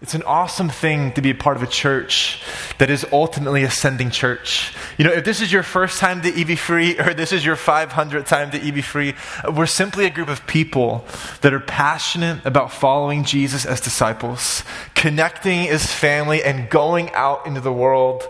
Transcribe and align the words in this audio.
It's 0.00 0.14
an 0.14 0.22
awesome 0.22 0.68
thing 0.68 1.10
to 1.14 1.22
be 1.22 1.30
a 1.30 1.34
part 1.34 1.56
of 1.56 1.62
a 1.64 1.66
church 1.66 2.40
that 2.78 2.88
is 2.88 3.04
ultimately 3.10 3.64
a 3.64 3.70
sending 3.70 4.10
church. 4.10 4.72
You 4.96 5.04
know, 5.04 5.12
if 5.12 5.24
this 5.24 5.40
is 5.40 5.52
your 5.52 5.64
first 5.64 5.98
time 5.98 6.22
to 6.22 6.28
EV 6.28 6.56
Free 6.56 6.96
or 7.00 7.14
this 7.14 7.32
is 7.32 7.44
your 7.44 7.56
500th 7.56 8.26
time 8.26 8.52
to 8.52 8.58
EV 8.58 8.84
Free, 8.84 9.14
we're 9.52 9.66
simply 9.66 10.06
a 10.06 10.10
group 10.10 10.28
of 10.28 10.46
people 10.46 11.04
that 11.40 11.52
are 11.52 11.58
passionate 11.58 12.46
about 12.46 12.72
following 12.72 13.24
Jesus 13.24 13.66
as 13.66 13.80
disciples, 13.80 14.62
connecting 14.94 15.66
as 15.68 15.92
family, 15.92 16.44
and 16.44 16.70
going 16.70 17.10
out 17.10 17.44
into 17.44 17.60
the 17.60 17.72
world 17.72 18.22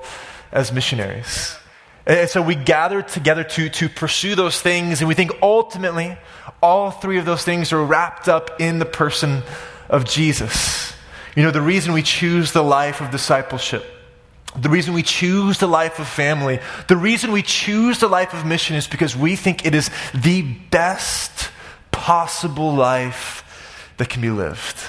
as 0.51 0.73
missionaries. 0.73 1.55
And 2.07 2.31
so 2.31 2.41
we 2.41 2.55
gather 2.55 3.03
together 3.03 3.45
to, 3.45 3.69
to 3.69 3.91
pursue 3.91 4.35
those 4.35 4.59
things, 4.59 5.03
and 5.03 5.09
we 5.09 5.15
think 5.15 5.33
ultimately 5.43 6.17
all 6.63 6.91
three 6.91 7.19
of 7.19 7.27
those 7.27 7.45
things 7.45 7.75
are 7.75 7.85
wrapped 7.85 8.27
up 8.27 8.59
in 8.59 8.79
the 8.79 8.87
person 8.87 9.43
of 9.91 10.07
Jesus. 10.07 10.95
You 11.39 11.45
know, 11.45 11.53
the 11.53 11.63
reason 11.63 11.93
we 11.93 12.03
choose 12.03 12.51
the 12.51 12.65
life 12.65 13.01
of 13.01 13.13
discipleship, 13.13 13.85
the 14.57 14.69
reason 14.69 14.93
we 14.93 15.05
choose 15.05 15.59
the 15.59 15.69
life 15.69 16.01
of 16.01 16.09
family, 16.09 16.59
the 16.89 16.97
reason 16.97 17.31
we 17.31 17.43
choose 17.43 18.01
the 18.01 18.09
life 18.09 18.35
of 18.35 18.45
mission 18.45 18.75
is 18.75 18.89
because 18.89 19.17
we 19.17 19.37
think 19.37 19.65
it 19.65 19.73
is 19.73 19.89
the 20.13 20.43
best 20.43 21.53
possible 21.93 22.75
life 22.75 23.93
that 23.99 24.09
can 24.09 24.21
be 24.21 24.31
lived. 24.31 24.83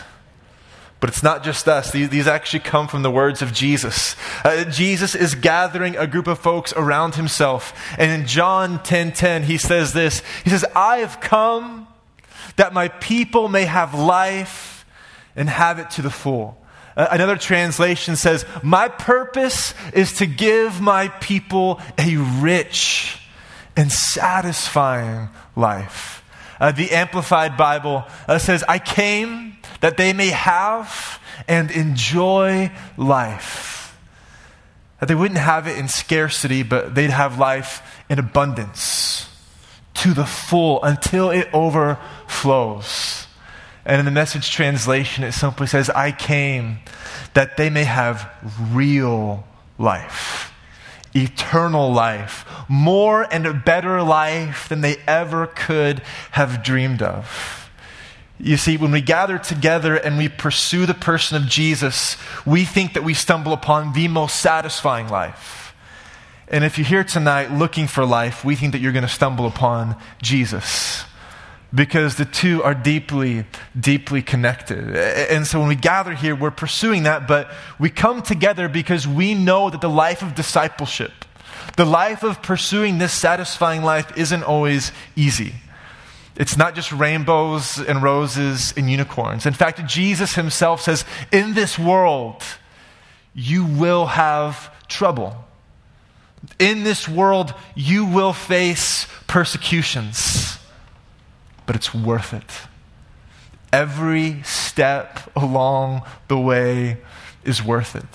But 1.00 1.12
it's 1.12 1.22
not 1.22 1.44
just 1.44 1.68
us. 1.68 1.92
These, 1.92 2.26
actually 2.26 2.62
come 2.62 2.88
from 2.88 3.04
the 3.04 3.12
words 3.12 3.44
of 3.44 3.54
Jesus. 3.54 4.16
Uh, 4.44 4.64
Jesus 4.64 5.14
is 5.14 5.36
gathering 5.36 5.98
a 5.98 6.08
group 6.08 6.26
of 6.26 6.40
folks 6.40 6.74
around 6.76 7.14
himself. 7.14 7.80
And 8.00 8.12
in 8.12 8.26
John 8.26 8.80
10:10, 8.80 9.14
10, 9.14 9.44
he 9.44 9.60
says 9.60 9.94
this. 9.94 10.24
He 10.44 10.50
says, 10.50 10.66
"I 10.76 10.98
have 10.98 11.22
come 11.22 11.88
that 12.56 12.74
my 12.74 12.88
people 12.88 13.50
may 13.50 13.66
have 13.66 13.94
life 13.94 14.79
and 15.36 15.50
have 15.50 15.80
it 15.80 15.90
to 15.92 16.02
the 16.02 16.10
full. 16.10 16.58
Another 16.96 17.38
translation 17.38 18.16
says, 18.16 18.46
My 18.62 18.90
purpose 18.90 19.74
is 19.94 20.14
to 20.14 20.26
give 20.26 20.82
my 20.82 21.08
people 21.08 21.80
a 21.98 22.18
rich 22.18 23.20
and 23.78 23.92
satisfying 23.92 25.30
life. 25.56 26.24
Uh, 26.60 26.74
the 26.74 26.92
Amplified 26.92 27.56
Bible 27.56 28.04
uh, 28.28 28.38
says, 28.38 28.66
I 28.68 28.80
came 28.80 29.56
that 29.80 29.96
they 29.96 30.12
may 30.12 30.28
have 30.28 31.22
and 31.48 31.72
enjoy 31.72 32.72
life. 32.98 33.98
That 35.00 35.08
they 35.08 35.16
wouldn't 35.16 35.40
have 35.40 35.68
it 35.68 35.78
in 35.78 35.88
scarcity, 35.88 36.64
but 36.64 36.96
they'd 36.96 37.12
have 37.12 37.40
life 37.40 37.82
in 38.10 38.20
abundance 38.20 39.30
to 39.96 40.14
the 40.14 40.26
full 40.26 40.84
until 40.84 41.30
it 41.30 41.48
overflows. 41.54 43.19
And 43.90 43.98
in 43.98 44.06
the 44.06 44.12
message 44.12 44.52
translation, 44.52 45.24
it 45.24 45.32
simply 45.32 45.66
says, 45.66 45.90
I 45.90 46.12
came 46.12 46.78
that 47.34 47.58
they 47.58 47.72
may 47.72 47.86
have 47.86 48.32
real 48.72 49.48
life, 49.80 50.54
eternal 51.16 51.92
life, 51.92 52.46
more 52.68 53.26
and 53.34 53.48
a 53.48 53.54
better 53.56 54.04
life 54.04 54.70
than 54.70 54.82
they 54.82 54.98
ever 55.08 55.48
could 55.48 56.04
have 56.34 56.62
dreamed 56.62 57.02
of. 57.02 57.68
You 58.38 58.58
see, 58.58 58.78
when 58.78 58.92
we 58.92 59.02
gather 59.02 59.40
together 59.40 59.96
and 59.96 60.20
we 60.20 60.30
pursue 60.30 60.86
the 60.86 60.94
person 60.94 61.42
of 61.42 61.50
Jesus, 61.50 62.16
we 62.46 62.66
think 62.66 62.94
that 62.94 63.04
we 63.04 63.16
stumble 63.16 63.54
upon 63.54 63.94
the 63.94 64.08
most 64.08 64.40
satisfying 64.40 65.10
life. 65.10 65.74
And 66.48 66.64
if 66.64 66.78
you're 66.78 66.86
here 66.86 67.04
tonight 67.04 67.52
looking 67.52 67.88
for 67.88 68.06
life, 68.06 68.46
we 68.46 68.56
think 68.56 68.74
that 68.74 68.82
you're 68.82 68.92
going 68.92 69.02
to 69.02 69.10
stumble 69.10 69.48
upon 69.48 69.96
Jesus 70.22 71.06
because 71.74 72.16
the 72.16 72.26
two 72.26 72.64
are 72.64 72.74
deeply, 72.74 73.46
deeply 73.80 74.22
connected. 74.22 74.96
And 74.96 75.46
so 75.46 75.60
when 75.60 75.68
we 75.68 75.76
gather 75.76 76.14
here, 76.14 76.36
we're 76.36 76.52
pursuing 76.52 77.04
that, 77.04 77.28
but 77.28 77.52
we 77.80 77.90
come 77.90 78.22
together 78.22 78.68
because 78.68 79.08
we 79.08 79.36
know 79.36 79.70
that 79.70 79.82
the 79.82 79.90
life 79.90 80.22
of 80.22 80.34
discipleship, 80.34 81.12
the 81.78 81.86
life 81.86 82.24
of 82.24 82.42
pursuing 82.42 82.98
this 82.98 83.14
satisfying 83.14 83.84
life, 83.84 84.18
isn't 84.18 84.44
always 84.44 84.92
easy. 85.16 85.54
It's 86.36 86.58
not 86.58 86.74
just 86.74 86.92
rainbows 86.92 87.80
and 87.80 88.02
roses 88.02 88.74
and 88.76 88.90
unicorns. 88.90 89.46
In 89.46 89.54
fact, 89.54 89.86
Jesus 89.86 90.36
himself 90.36 90.82
says, 90.82 91.06
In 91.32 91.54
this 91.54 91.78
world, 91.78 92.44
you 93.36 93.66
will 93.66 94.08
have 94.08 94.74
trouble. 94.88 95.36
In 96.58 96.84
this 96.84 97.08
world, 97.08 97.54
you 97.76 98.06
will 98.06 98.32
face 98.32 99.06
persecutions 99.28 100.59
but 101.70 101.76
it's 101.76 101.94
worth 101.94 102.34
it. 102.34 102.68
Every 103.72 104.42
step 104.42 105.20
along 105.36 106.02
the 106.28 106.36
way 106.36 106.98
is 107.44 107.62
worth 107.62 107.96
it. 107.96 108.08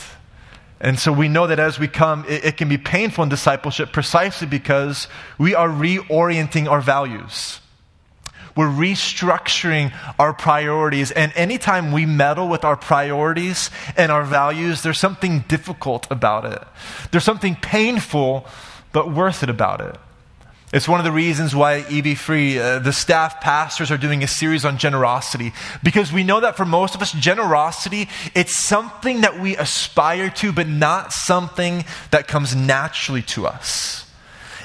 And 0.81 0.99
so 0.99 1.13
we 1.13 1.29
know 1.29 1.47
that 1.47 1.61
as 1.61 1.79
we 1.79 1.87
come, 1.87 2.25
it, 2.29 2.45
it, 2.45 2.57
can 2.57 2.69
be 2.69 2.79
painful 2.79 3.23
in 3.23 3.29
discipleship 3.29 3.93
precisely 3.93 4.49
because 4.49 5.07
we 5.39 5.55
are 5.55 5.69
reorienting 5.69 6.69
our 6.69 6.81
values. 6.81 7.61
We're 8.57 8.67
restructuring 8.67 9.97
our 10.19 10.35
priorities. 10.35 11.13
And 11.13 11.33
anytime 11.37 11.93
we 11.93 12.07
meddle 12.07 12.49
with 12.49 12.65
our 12.65 12.77
priorities 12.77 13.71
and 13.97 14.11
our 14.11 14.25
values, 14.25 14.83
there's 14.83 14.99
something 14.99 15.45
difficult 15.47 16.09
about 16.11 16.45
it. 16.45 16.61
There's 17.13 17.23
something 17.23 17.55
painful, 17.55 18.49
but 18.91 19.13
worth 19.13 19.45
it 19.45 19.49
about 19.49 19.81
it. 19.81 19.97
It's 20.75 20.89
one 20.89 20.99
of 20.99 21.05
the 21.05 21.13
reasons 21.13 21.55
why 21.55 21.85
EV 21.89 22.19
Free, 22.19 22.59
uh, 22.59 22.81
the 22.81 22.93
staff 22.93 23.41
pastors 23.41 23.93
are 23.93 23.97
doing 23.97 24.25
a 24.25 24.27
series 24.27 24.65
on 24.65 24.77
generosity. 24.77 25.53
Because 25.85 26.13
we 26.13 26.25
know 26.25 26.41
that 26.41 26.57
for 26.57 26.65
most 26.65 26.97
of 26.97 27.01
us, 27.01 27.13
generosity, 27.13 28.09
it's 28.35 28.57
something 28.57 29.21
that 29.21 29.39
we 29.39 29.57
aspire 29.57 30.31
to, 30.31 30.51
but 30.53 30.67
not 30.67 31.13
something 31.13 31.85
that 32.11 32.27
comes 32.27 32.57
naturally 32.57 33.23
to 33.23 33.47
us. 33.47 34.11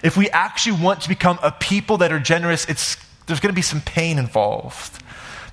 If 0.02 0.18
we 0.18 0.32
actually 0.32 0.82
want 0.82 1.02
to 1.02 1.10
become 1.10 1.38
a 1.44 1.52
people 1.52 1.98
that 1.98 2.12
are 2.12 2.20
generous, 2.20 2.66
it's, 2.66 2.98
there's 3.28 3.40
going 3.40 3.54
to 3.54 3.56
be 3.56 3.62
some 3.62 3.82
pain 3.82 4.18
involved. 4.18 5.04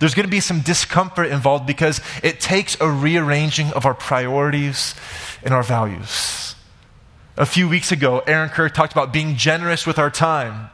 There's 0.00 0.14
going 0.14 0.26
to 0.26 0.30
be 0.30 0.40
some 0.40 0.60
discomfort 0.60 1.26
involved 1.26 1.66
because 1.66 2.00
it 2.22 2.40
takes 2.40 2.80
a 2.80 2.88
rearranging 2.88 3.74
of 3.74 3.84
our 3.84 3.94
priorities 3.94 4.94
and 5.44 5.52
our 5.52 5.62
values. 5.62 6.55
A 7.38 7.44
few 7.44 7.68
weeks 7.68 7.92
ago, 7.92 8.20
Aaron 8.26 8.48
Kerr 8.48 8.70
talked 8.70 8.92
about 8.92 9.12
being 9.12 9.36
generous 9.36 9.86
with 9.86 9.98
our 9.98 10.10
time. 10.10 10.70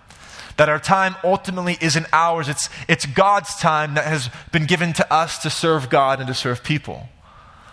That 0.59 0.69
our 0.69 0.79
time 0.79 1.17
ultimately 1.25 1.77
isn't 1.81 2.07
ours, 2.13 2.49
it's, 2.49 2.69
it's 2.87 3.05
God's 3.05 3.57
time 3.57 3.95
that 3.95 4.05
has 4.05 4.31
been 4.53 4.67
given 4.67 4.93
to 4.95 5.13
us 5.13 5.39
to 5.39 5.51
serve 5.51 5.91
God 5.91 6.21
and 6.21 6.29
to 6.29 6.35
serve 6.35 6.63
people. 6.63 7.09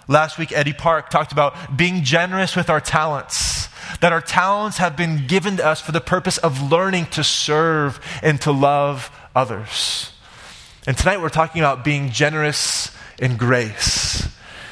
Last 0.08 0.40
week, 0.40 0.52
Eddie 0.52 0.74
Park 0.74 1.12
talked 1.12 1.32
about 1.32 1.78
being 1.78 2.04
generous 2.04 2.56
with 2.56 2.68
our 2.68 2.82
talents. 2.82 3.68
That 4.02 4.12
our 4.12 4.22
talents 4.22 4.80
have 4.80 4.98
been 4.98 5.28
given 5.28 5.58
to 5.58 5.66
us 5.68 5.82
for 5.82 5.92
the 5.92 6.02
purpose 6.02 6.40
of 6.40 6.72
learning 6.72 7.08
to 7.08 7.24
serve 7.24 8.00
and 8.24 8.42
to 8.42 8.52
love 8.52 9.12
others. 9.36 10.12
And 10.88 10.98
tonight 10.98 11.22
we're 11.22 11.30
talking 11.30 11.62
about 11.62 11.84
being 11.84 12.10
generous 12.10 12.90
in 13.20 13.38
grace. 13.38 14.09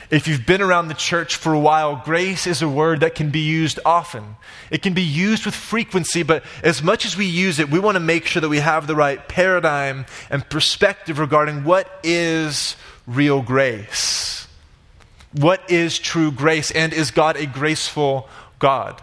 If 0.09 0.27
you've 0.27 0.45
been 0.45 0.61
around 0.61 0.87
the 0.87 0.93
church 0.93 1.35
for 1.35 1.53
a 1.53 1.59
while, 1.59 2.01
grace 2.05 2.47
is 2.47 2.61
a 2.61 2.69
word 2.69 3.01
that 3.01 3.13
can 3.13 3.29
be 3.29 3.41
used 3.41 3.79
often. 3.85 4.37
It 4.71 4.81
can 4.81 4.93
be 4.93 5.01
used 5.01 5.45
with 5.45 5.53
frequency, 5.53 6.23
but 6.23 6.45
as 6.63 6.81
much 6.81 7.05
as 7.05 7.17
we 7.17 7.25
use 7.25 7.59
it, 7.59 7.69
we 7.69 7.79
want 7.79 7.95
to 7.95 7.99
make 7.99 8.25
sure 8.25 8.41
that 8.41 8.47
we 8.47 8.59
have 8.59 8.87
the 8.87 8.95
right 8.95 9.27
paradigm 9.27 10.05
and 10.29 10.49
perspective 10.49 11.19
regarding 11.19 11.65
what 11.65 11.89
is 12.03 12.77
real 13.05 13.41
grace. 13.41 14.47
What 15.33 15.69
is 15.69 15.99
true 15.99 16.31
grace? 16.31 16.71
And 16.71 16.93
is 16.93 17.11
God 17.11 17.35
a 17.35 17.45
graceful 17.45 18.29
God? 18.59 19.01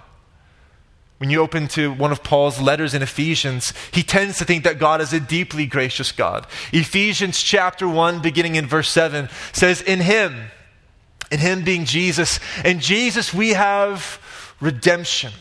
When 1.19 1.31
you 1.31 1.41
open 1.41 1.69
to 1.69 1.92
one 1.92 2.12
of 2.12 2.22
Paul's 2.22 2.60
letters 2.60 2.94
in 2.94 3.03
Ephesians, 3.03 3.72
he 3.92 4.03
tends 4.03 4.38
to 4.38 4.44
think 4.44 4.65
that 4.65 4.78
God 4.78 5.00
is 5.00 5.12
a 5.12 5.21
deeply 5.21 5.66
gracious 5.66 6.12
God. 6.12 6.47
Ephesians 6.72 7.42
chapter 7.42 7.86
1, 7.86 8.21
beginning 8.21 8.56
in 8.56 8.66
verse 8.66 8.88
7, 8.88 9.28
says, 9.53 9.81
In 9.81 10.00
him, 10.00 10.50
in 11.34 11.41
Him 11.41 11.65
being 11.65 11.84
Jesus. 11.84 12.39
In 12.65 12.78
Jesus, 12.78 13.34
we 13.34 13.51
have 13.51 14.21
redemption. 14.60 15.33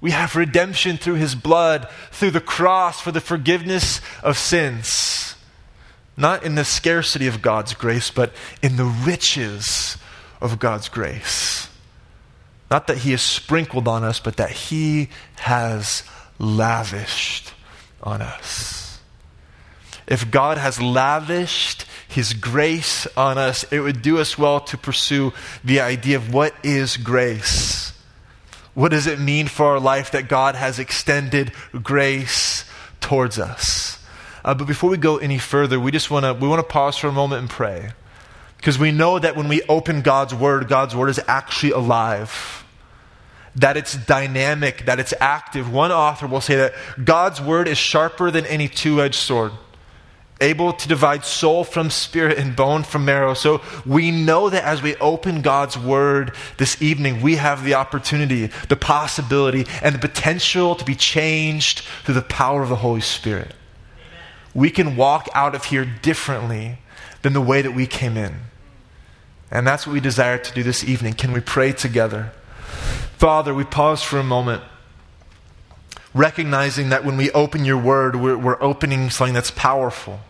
We 0.00 0.10
have 0.12 0.34
redemption 0.36 0.96
through 0.96 1.16
His 1.16 1.34
blood, 1.34 1.86
through 2.12 2.30
the 2.30 2.40
cross 2.40 2.98
for 2.98 3.12
the 3.12 3.20
forgiveness 3.20 4.00
of 4.22 4.38
sins. 4.38 5.34
Not 6.16 6.44
in 6.44 6.54
the 6.54 6.64
scarcity 6.64 7.26
of 7.26 7.42
God's 7.42 7.74
grace, 7.74 8.10
but 8.10 8.32
in 8.62 8.76
the 8.76 8.86
riches 8.86 9.98
of 10.40 10.58
God's 10.58 10.88
grace. 10.88 11.68
Not 12.70 12.86
that 12.86 12.98
He 12.98 13.10
has 13.10 13.20
sprinkled 13.20 13.86
on 13.86 14.02
us, 14.02 14.18
but 14.18 14.38
that 14.38 14.50
He 14.50 15.10
has 15.40 16.04
lavished 16.38 17.52
on 18.02 18.22
us. 18.22 18.98
If 20.06 20.30
God 20.30 20.56
has 20.56 20.80
lavished 20.80 21.84
his 22.08 22.32
grace 22.32 23.06
on 23.16 23.38
us, 23.38 23.64
it 23.72 23.80
would 23.80 24.02
do 24.02 24.18
us 24.18 24.38
well 24.38 24.60
to 24.60 24.78
pursue 24.78 25.32
the 25.64 25.80
idea 25.80 26.16
of 26.16 26.32
what 26.32 26.54
is 26.62 26.96
grace. 26.96 27.92
What 28.74 28.90
does 28.90 29.06
it 29.06 29.18
mean 29.18 29.48
for 29.48 29.66
our 29.66 29.80
life 29.80 30.12
that 30.12 30.28
God 30.28 30.54
has 30.54 30.78
extended 30.78 31.52
grace 31.82 32.64
towards 33.00 33.38
us? 33.38 33.98
Uh, 34.44 34.54
but 34.54 34.66
before 34.66 34.90
we 34.90 34.96
go 34.96 35.16
any 35.16 35.38
further, 35.38 35.80
we 35.80 35.90
just 35.90 36.10
want 36.10 36.24
to 36.24 36.34
we 36.34 36.46
want 36.46 36.60
to 36.60 36.72
pause 36.72 36.96
for 36.96 37.08
a 37.08 37.12
moment 37.12 37.40
and 37.40 37.50
pray. 37.50 37.90
Because 38.58 38.78
we 38.78 38.92
know 38.92 39.18
that 39.18 39.36
when 39.36 39.48
we 39.48 39.62
open 39.62 40.02
God's 40.02 40.34
Word, 40.34 40.68
God's 40.68 40.94
Word 40.94 41.08
is 41.08 41.20
actually 41.26 41.72
alive, 41.72 42.64
that 43.56 43.76
it's 43.76 43.94
dynamic, 43.94 44.84
that 44.86 45.00
it's 45.00 45.14
active. 45.20 45.72
One 45.72 45.90
author 45.90 46.26
will 46.26 46.40
say 46.40 46.56
that 46.56 46.74
God's 47.02 47.40
Word 47.40 47.68
is 47.68 47.78
sharper 47.78 48.30
than 48.30 48.46
any 48.46 48.68
two 48.68 49.02
edged 49.02 49.16
sword 49.16 49.52
able 50.40 50.72
to 50.72 50.88
divide 50.88 51.24
soul 51.24 51.64
from 51.64 51.88
spirit 51.88 52.38
and 52.38 52.54
bone 52.54 52.82
from 52.82 53.04
marrow. 53.04 53.34
So 53.34 53.62
we 53.86 54.10
know 54.10 54.50
that 54.50 54.64
as 54.64 54.82
we 54.82 54.96
open 54.96 55.40
God's 55.40 55.78
word 55.78 56.32
this 56.58 56.80
evening, 56.82 57.22
we 57.22 57.36
have 57.36 57.64
the 57.64 57.74
opportunity, 57.74 58.50
the 58.68 58.76
possibility, 58.76 59.66
and 59.82 59.94
the 59.94 59.98
potential 59.98 60.74
to 60.74 60.84
be 60.84 60.94
changed 60.94 61.80
through 62.04 62.14
the 62.14 62.22
power 62.22 62.62
of 62.62 62.68
the 62.68 62.76
Holy 62.76 63.00
Spirit. 63.00 63.54
We 64.54 64.70
can 64.70 64.96
walk 64.96 65.28
out 65.34 65.54
of 65.54 65.64
here 65.64 65.84
differently 65.84 66.78
than 67.22 67.32
the 67.32 67.40
way 67.40 67.62
that 67.62 67.72
we 67.72 67.86
came 67.86 68.16
in. 68.16 68.34
And 69.50 69.66
that's 69.66 69.86
what 69.86 69.92
we 69.92 70.00
desire 70.00 70.38
to 70.38 70.52
do 70.52 70.62
this 70.62 70.84
evening. 70.84 71.14
Can 71.14 71.32
we 71.32 71.40
pray 71.40 71.72
together? 71.72 72.32
Father, 73.16 73.54
we 73.54 73.64
pause 73.64 74.02
for 74.02 74.18
a 74.18 74.24
moment 74.24 74.62
recognizing 76.16 76.88
that 76.88 77.04
when 77.04 77.16
we 77.16 77.30
open 77.32 77.64
your 77.64 77.78
word, 77.78 78.16
we're, 78.16 78.36
we're 78.38 78.62
opening 78.62 79.10
something 79.10 79.34
that's 79.34 79.50
powerful 79.50 80.20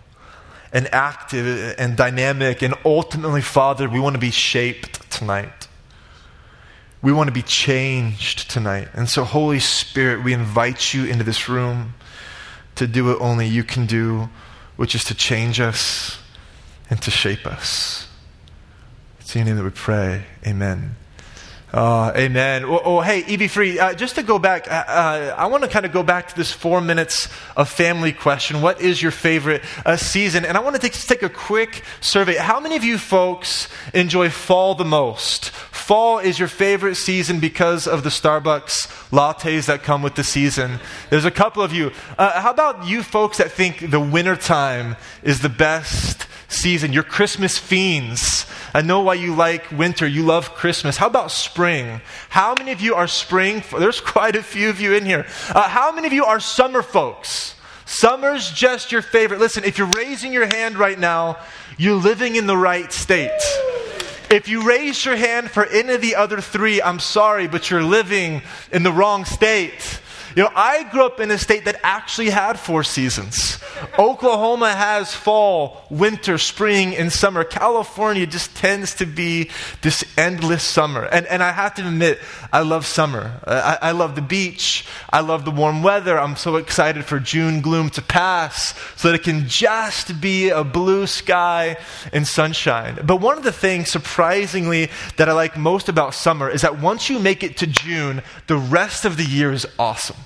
and 0.72 0.92
active 0.92 1.74
and 1.78 1.96
dynamic. 1.96 2.62
And 2.62 2.74
ultimately, 2.84 3.40
Father, 3.40 3.88
we 3.88 4.00
want 4.00 4.14
to 4.14 4.20
be 4.20 4.30
shaped 4.30 5.10
tonight. 5.10 5.68
We 7.02 7.12
want 7.12 7.28
to 7.28 7.32
be 7.32 7.42
changed 7.42 8.50
tonight. 8.50 8.88
And 8.92 9.08
so, 9.08 9.24
Holy 9.24 9.60
Spirit, 9.60 10.24
we 10.24 10.32
invite 10.32 10.92
you 10.92 11.04
into 11.04 11.24
this 11.24 11.48
room 11.48 11.94
to 12.74 12.86
do 12.86 13.04
what 13.04 13.20
only 13.20 13.46
you 13.46 13.62
can 13.62 13.86
do, 13.86 14.28
which 14.76 14.94
is 14.94 15.04
to 15.04 15.14
change 15.14 15.60
us 15.60 16.18
and 16.90 17.00
to 17.02 17.10
shape 17.10 17.46
us. 17.46 18.08
It's 19.20 19.34
in 19.34 19.40
your 19.40 19.46
name 19.46 19.56
that 19.56 19.64
we 19.64 19.70
pray. 19.70 20.24
Amen. 20.46 20.96
Uh, 21.76 22.10
amen. 22.16 22.64
Oh, 22.64 22.80
oh, 22.82 23.00
hey, 23.02 23.22
EV 23.24 23.50
Free, 23.50 23.78
uh, 23.78 23.92
just 23.92 24.14
to 24.14 24.22
go 24.22 24.38
back, 24.38 24.66
uh, 24.66 24.84
uh 24.88 25.34
I 25.36 25.44
want 25.44 25.62
to 25.62 25.68
kind 25.68 25.84
of 25.84 25.92
go 25.92 26.02
back 26.02 26.28
to 26.28 26.34
this 26.34 26.50
four 26.50 26.80
minutes 26.80 27.28
of 27.54 27.68
family 27.68 28.14
question. 28.14 28.62
What 28.62 28.80
is 28.80 29.02
your 29.02 29.10
favorite 29.10 29.62
uh, 29.84 29.98
season? 29.98 30.46
And 30.46 30.56
I 30.56 30.60
want 30.60 30.74
to 30.76 30.80
take, 30.80 30.94
take 30.94 31.22
a 31.22 31.28
quick 31.28 31.84
survey. 32.00 32.36
How 32.36 32.60
many 32.60 32.76
of 32.76 32.84
you 32.84 32.96
folks 32.96 33.68
enjoy 33.92 34.30
fall 34.30 34.74
the 34.74 34.86
most? 34.86 35.50
Fall 35.50 36.18
is 36.18 36.38
your 36.38 36.48
favorite 36.48 36.94
season 36.94 37.40
because 37.40 37.86
of 37.86 38.04
the 38.04 38.08
Starbucks 38.08 39.10
lattes 39.10 39.66
that 39.66 39.82
come 39.82 40.00
with 40.00 40.14
the 40.14 40.24
season. 40.24 40.80
There's 41.10 41.26
a 41.26 41.30
couple 41.30 41.62
of 41.62 41.74
you. 41.74 41.92
Uh, 42.16 42.40
how 42.40 42.52
about 42.52 42.86
you 42.86 43.02
folks 43.02 43.36
that 43.36 43.52
think 43.52 43.90
the 43.90 44.00
wintertime 44.00 44.96
is 45.22 45.42
the 45.42 45.50
best 45.50 46.26
season? 46.48 46.92
You're 46.92 47.02
Christmas 47.02 47.58
fiends. 47.58 48.46
I 48.74 48.82
know 48.82 49.00
why 49.00 49.14
you 49.14 49.34
like 49.34 49.70
winter. 49.70 50.06
You 50.06 50.22
love 50.24 50.54
Christmas. 50.54 50.96
How 50.96 51.06
about 51.06 51.30
spring? 51.30 52.00
How 52.28 52.54
many 52.54 52.72
of 52.72 52.80
you 52.80 52.94
are 52.94 53.08
spring? 53.08 53.62
There's 53.78 54.00
quite 54.16 54.36
a 54.36 54.42
few 54.42 54.68
of 54.68 54.80
you 54.80 54.94
in 54.94 55.04
here. 55.06 55.26
Uh, 55.48 55.68
how 55.68 55.92
many 55.92 56.06
of 56.06 56.12
you 56.12 56.24
are 56.24 56.40
summer 56.40 56.82
folks? 56.82 57.54
Summer's 57.86 58.50
just 58.50 58.90
your 58.90 59.02
favorite. 59.02 59.40
Listen, 59.40 59.64
if 59.64 59.78
you're 59.78 59.86
raising 59.86 60.32
your 60.32 60.46
hand 60.46 60.76
right 60.76 60.98
now, 60.98 61.38
you're 61.78 61.94
living 61.94 62.36
in 62.36 62.46
the 62.46 62.56
right 62.56 62.92
state. 62.92 63.30
If 64.28 64.48
you 64.48 64.66
raise 64.66 65.04
your 65.04 65.14
hand 65.14 65.52
for 65.52 65.64
any 65.66 65.94
of 65.94 66.00
the 66.00 66.16
other 66.16 66.40
three, 66.40 66.82
I'm 66.82 66.98
sorry, 66.98 67.46
but 67.46 67.70
you're 67.70 67.84
living 67.84 68.42
in 68.72 68.82
the 68.82 68.90
wrong 68.90 69.24
state. 69.24 70.00
You 70.36 70.42
know, 70.42 70.50
I 70.54 70.82
grew 70.90 71.06
up 71.06 71.18
in 71.18 71.30
a 71.30 71.38
state 71.38 71.64
that 71.64 71.80
actually 71.82 72.28
had 72.28 72.58
four 72.58 72.84
seasons. 72.84 73.58
Oklahoma 73.98 74.74
has 74.74 75.14
fall, 75.14 75.82
winter, 75.88 76.36
spring, 76.36 76.94
and 76.94 77.10
summer. 77.10 77.42
California 77.42 78.26
just 78.26 78.54
tends 78.54 78.96
to 78.96 79.06
be 79.06 79.48
this 79.80 80.04
endless 80.18 80.62
summer. 80.62 81.04
And, 81.04 81.24
and 81.28 81.42
I 81.42 81.52
have 81.52 81.72
to 81.76 81.88
admit, 81.88 82.20
I 82.52 82.60
love 82.60 82.84
summer. 82.84 83.40
I, 83.46 83.78
I 83.80 83.90
love 83.92 84.14
the 84.14 84.20
beach. 84.20 84.84
I 85.08 85.20
love 85.20 85.46
the 85.46 85.50
warm 85.50 85.82
weather. 85.82 86.20
I'm 86.20 86.36
so 86.36 86.56
excited 86.56 87.06
for 87.06 87.18
June 87.18 87.62
gloom 87.62 87.88
to 87.90 88.02
pass 88.02 88.78
so 88.96 89.08
that 89.08 89.14
it 89.14 89.24
can 89.24 89.48
just 89.48 90.20
be 90.20 90.50
a 90.50 90.62
blue 90.62 91.06
sky 91.06 91.78
and 92.12 92.26
sunshine. 92.26 92.98
But 93.02 93.22
one 93.22 93.38
of 93.38 93.44
the 93.44 93.52
things, 93.52 93.90
surprisingly, 93.90 94.90
that 95.16 95.30
I 95.30 95.32
like 95.32 95.56
most 95.56 95.88
about 95.88 96.12
summer 96.12 96.50
is 96.50 96.60
that 96.60 96.78
once 96.78 97.08
you 97.08 97.18
make 97.18 97.42
it 97.42 97.56
to 97.56 97.66
June, 97.66 98.20
the 98.48 98.58
rest 98.58 99.06
of 99.06 99.16
the 99.16 99.24
year 99.24 99.50
is 99.50 99.66
awesome. 99.78 100.16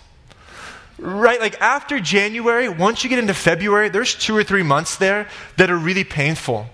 Right? 1.01 1.41
Like 1.41 1.61
after 1.61 1.99
January, 1.99 2.69
once 2.69 3.03
you 3.03 3.11
get 3.11 3.19
into 3.19 3.33
February, 3.35 3.89
there's 3.89 4.15
two 4.15 4.37
or 4.37 4.45
three 4.45 4.63
months 4.63 4.97
there 4.97 5.29
that 5.57 5.71
are 5.71 5.77
really 5.77 6.05
painful. 6.05 6.67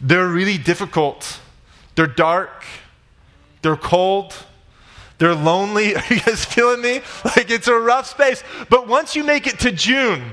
They're 0.00 0.28
really 0.28 0.58
difficult. 0.58 1.40
They're 1.94 2.06
dark. 2.06 2.64
They're 3.62 3.76
cold. 3.76 4.34
They're 5.16 5.34
lonely. 5.34 5.96
Are 5.96 6.04
you 6.10 6.20
guys 6.20 6.44
feeling 6.44 6.82
me? 6.82 7.00
Like 7.24 7.50
it's 7.50 7.68
a 7.68 7.74
rough 7.74 8.06
space. 8.06 8.42
But 8.68 8.86
once 8.86 9.16
you 9.16 9.24
make 9.24 9.46
it 9.46 9.58
to 9.60 9.72
June, 9.72 10.32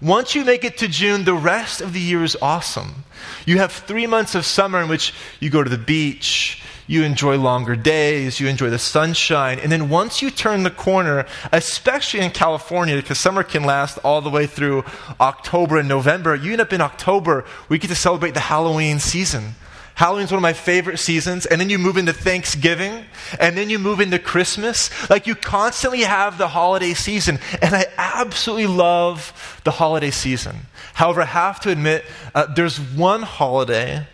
once 0.00 0.34
you 0.34 0.44
make 0.44 0.64
it 0.64 0.78
to 0.78 0.88
June, 0.88 1.24
the 1.24 1.34
rest 1.34 1.80
of 1.80 1.92
the 1.92 2.00
year 2.00 2.22
is 2.22 2.36
awesome. 2.40 3.04
You 3.46 3.58
have 3.58 3.72
three 3.72 4.06
months 4.06 4.34
of 4.34 4.44
summer 4.44 4.80
in 4.80 4.88
which 4.88 5.12
you 5.40 5.50
go 5.50 5.64
to 5.64 5.70
the 5.70 5.78
beach, 5.78 6.62
you 6.88 7.04
enjoy 7.04 7.36
longer 7.36 7.76
days, 7.76 8.40
you 8.40 8.48
enjoy 8.48 8.70
the 8.70 8.78
sunshine. 8.78 9.60
And 9.60 9.70
then 9.70 9.88
once 9.88 10.20
you 10.20 10.30
turn 10.30 10.64
the 10.64 10.70
corner, 10.70 11.26
especially 11.52 12.20
in 12.20 12.32
California, 12.32 12.96
because 12.96 13.20
summer 13.20 13.44
can 13.44 13.62
last 13.62 13.98
all 13.98 14.20
the 14.20 14.30
way 14.30 14.46
through 14.46 14.84
October 15.20 15.78
and 15.78 15.88
November, 15.88 16.34
you 16.34 16.50
end 16.50 16.60
up 16.60 16.72
in 16.72 16.80
October, 16.80 17.44
we 17.68 17.78
get 17.78 17.88
to 17.88 17.94
celebrate 17.94 18.34
the 18.34 18.40
Halloween 18.40 18.98
season. 18.98 19.54
Halloween's 19.94 20.30
one 20.30 20.38
of 20.38 20.42
my 20.42 20.52
favorite 20.52 20.98
seasons. 20.98 21.44
And 21.44 21.60
then 21.60 21.70
you 21.70 21.78
move 21.78 21.96
into 21.96 22.12
Thanksgiving, 22.12 23.04
and 23.38 23.58
then 23.58 23.68
you 23.68 23.80
move 23.80 24.00
into 24.00 24.18
Christmas. 24.20 24.90
Like 25.10 25.26
you 25.26 25.34
constantly 25.34 26.02
have 26.02 26.38
the 26.38 26.48
holiday 26.48 26.94
season. 26.94 27.38
And 27.60 27.74
I 27.74 27.86
absolutely 27.98 28.68
love 28.68 29.60
the 29.64 29.72
holiday 29.72 30.12
season. 30.12 30.54
However, 30.94 31.22
I 31.22 31.26
have 31.26 31.60
to 31.60 31.70
admit, 31.70 32.04
uh, 32.34 32.46
there's 32.46 32.78
one 32.78 33.22
holiday 33.22 34.06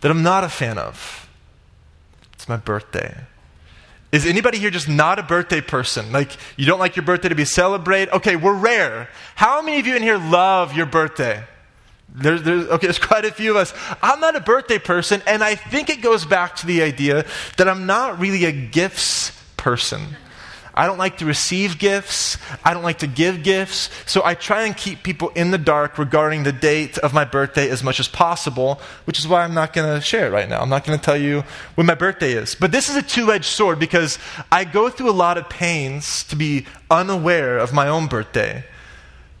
that 0.00 0.10
I'm 0.10 0.22
not 0.22 0.44
a 0.44 0.48
fan 0.48 0.78
of. 0.78 1.21
It's 2.42 2.48
my 2.48 2.56
birthday. 2.56 3.14
Is 4.10 4.26
anybody 4.26 4.58
here 4.58 4.70
just 4.70 4.88
not 4.88 5.20
a 5.20 5.22
birthday 5.22 5.60
person? 5.60 6.10
Like, 6.10 6.36
you 6.56 6.66
don't 6.66 6.80
like 6.80 6.96
your 6.96 7.04
birthday 7.04 7.28
to 7.28 7.36
be 7.36 7.44
celebrated? 7.44 8.12
Okay, 8.14 8.34
we're 8.34 8.56
rare. 8.56 9.08
How 9.36 9.62
many 9.62 9.78
of 9.78 9.86
you 9.86 9.94
in 9.94 10.02
here 10.02 10.18
love 10.18 10.76
your 10.76 10.86
birthday? 10.86 11.44
There's, 12.08 12.42
there's, 12.42 12.66
okay, 12.66 12.86
there's 12.88 12.98
quite 12.98 13.24
a 13.24 13.30
few 13.30 13.52
of 13.52 13.58
us. 13.58 13.72
I'm 14.02 14.18
not 14.18 14.34
a 14.34 14.40
birthday 14.40 14.80
person, 14.80 15.22
and 15.24 15.44
I 15.44 15.54
think 15.54 15.88
it 15.88 16.02
goes 16.02 16.26
back 16.26 16.56
to 16.56 16.66
the 16.66 16.82
idea 16.82 17.26
that 17.58 17.68
I'm 17.68 17.86
not 17.86 18.18
really 18.18 18.44
a 18.46 18.50
gifts 18.50 19.30
person. 19.56 20.00
I 20.74 20.86
don't 20.86 20.98
like 20.98 21.18
to 21.18 21.26
receive 21.26 21.78
gifts. 21.78 22.38
I 22.64 22.72
don't 22.72 22.82
like 22.82 23.00
to 23.00 23.06
give 23.06 23.42
gifts. 23.42 23.90
So 24.06 24.22
I 24.24 24.34
try 24.34 24.62
and 24.62 24.76
keep 24.76 25.02
people 25.02 25.28
in 25.30 25.50
the 25.50 25.58
dark 25.58 25.98
regarding 25.98 26.44
the 26.44 26.52
date 26.52 26.96
of 26.98 27.12
my 27.12 27.24
birthday 27.24 27.68
as 27.68 27.82
much 27.82 28.00
as 28.00 28.08
possible, 28.08 28.80
which 29.04 29.18
is 29.18 29.28
why 29.28 29.44
I'm 29.44 29.54
not 29.54 29.72
going 29.72 29.94
to 29.94 30.00
share 30.00 30.28
it 30.28 30.30
right 30.30 30.48
now. 30.48 30.60
I'm 30.60 30.70
not 30.70 30.84
going 30.84 30.98
to 30.98 31.04
tell 31.04 31.16
you 31.16 31.44
when 31.74 31.86
my 31.86 31.94
birthday 31.94 32.32
is. 32.32 32.54
But 32.54 32.72
this 32.72 32.88
is 32.88 32.96
a 32.96 33.02
two 33.02 33.32
edged 33.32 33.44
sword 33.44 33.78
because 33.78 34.18
I 34.50 34.64
go 34.64 34.88
through 34.88 35.10
a 35.10 35.12
lot 35.12 35.36
of 35.36 35.50
pains 35.50 36.24
to 36.24 36.36
be 36.36 36.66
unaware 36.90 37.58
of 37.58 37.72
my 37.72 37.88
own 37.88 38.06
birthday. 38.06 38.64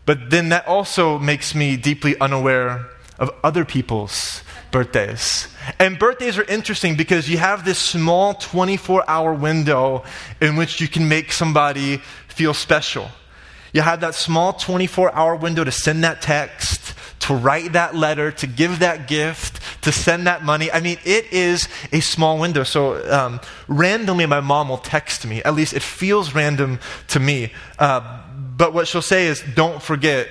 But 0.04 0.30
then 0.30 0.50
that 0.50 0.66
also 0.66 1.18
makes 1.18 1.54
me 1.54 1.76
deeply 1.76 2.18
unaware 2.18 2.88
of 3.18 3.30
other 3.42 3.64
people's 3.64 4.42
birthdays. 4.70 5.48
And 5.78 5.98
birthdays 5.98 6.38
are 6.38 6.44
interesting 6.44 6.96
because 6.96 7.28
you 7.28 7.38
have 7.38 7.64
this 7.64 7.78
small 7.78 8.34
24 8.34 9.08
hour 9.08 9.34
window 9.34 10.04
in 10.40 10.56
which 10.56 10.80
you 10.80 10.88
can 10.88 11.08
make 11.08 11.32
somebody 11.32 11.98
feel 12.28 12.54
special. 12.54 13.08
You 13.72 13.80
have 13.82 14.00
that 14.00 14.14
small 14.14 14.52
24 14.52 15.14
hour 15.14 15.34
window 15.34 15.64
to 15.64 15.72
send 15.72 16.04
that 16.04 16.20
text, 16.20 16.94
to 17.20 17.34
write 17.34 17.72
that 17.72 17.94
letter, 17.94 18.30
to 18.32 18.46
give 18.46 18.80
that 18.80 19.08
gift, 19.08 19.60
to 19.82 19.92
send 19.92 20.26
that 20.26 20.44
money. 20.44 20.70
I 20.70 20.80
mean, 20.80 20.98
it 21.04 21.32
is 21.32 21.68
a 21.90 22.00
small 22.00 22.38
window. 22.38 22.64
So, 22.64 23.10
um, 23.10 23.40
randomly, 23.68 24.26
my 24.26 24.40
mom 24.40 24.68
will 24.68 24.78
text 24.78 25.26
me. 25.26 25.42
At 25.42 25.54
least 25.54 25.72
it 25.72 25.82
feels 25.82 26.34
random 26.34 26.80
to 27.08 27.20
me. 27.20 27.52
Uh, 27.78 28.20
but 28.56 28.74
what 28.74 28.86
she'll 28.86 29.02
say 29.02 29.26
is, 29.26 29.42
don't 29.54 29.80
forget 29.80 30.28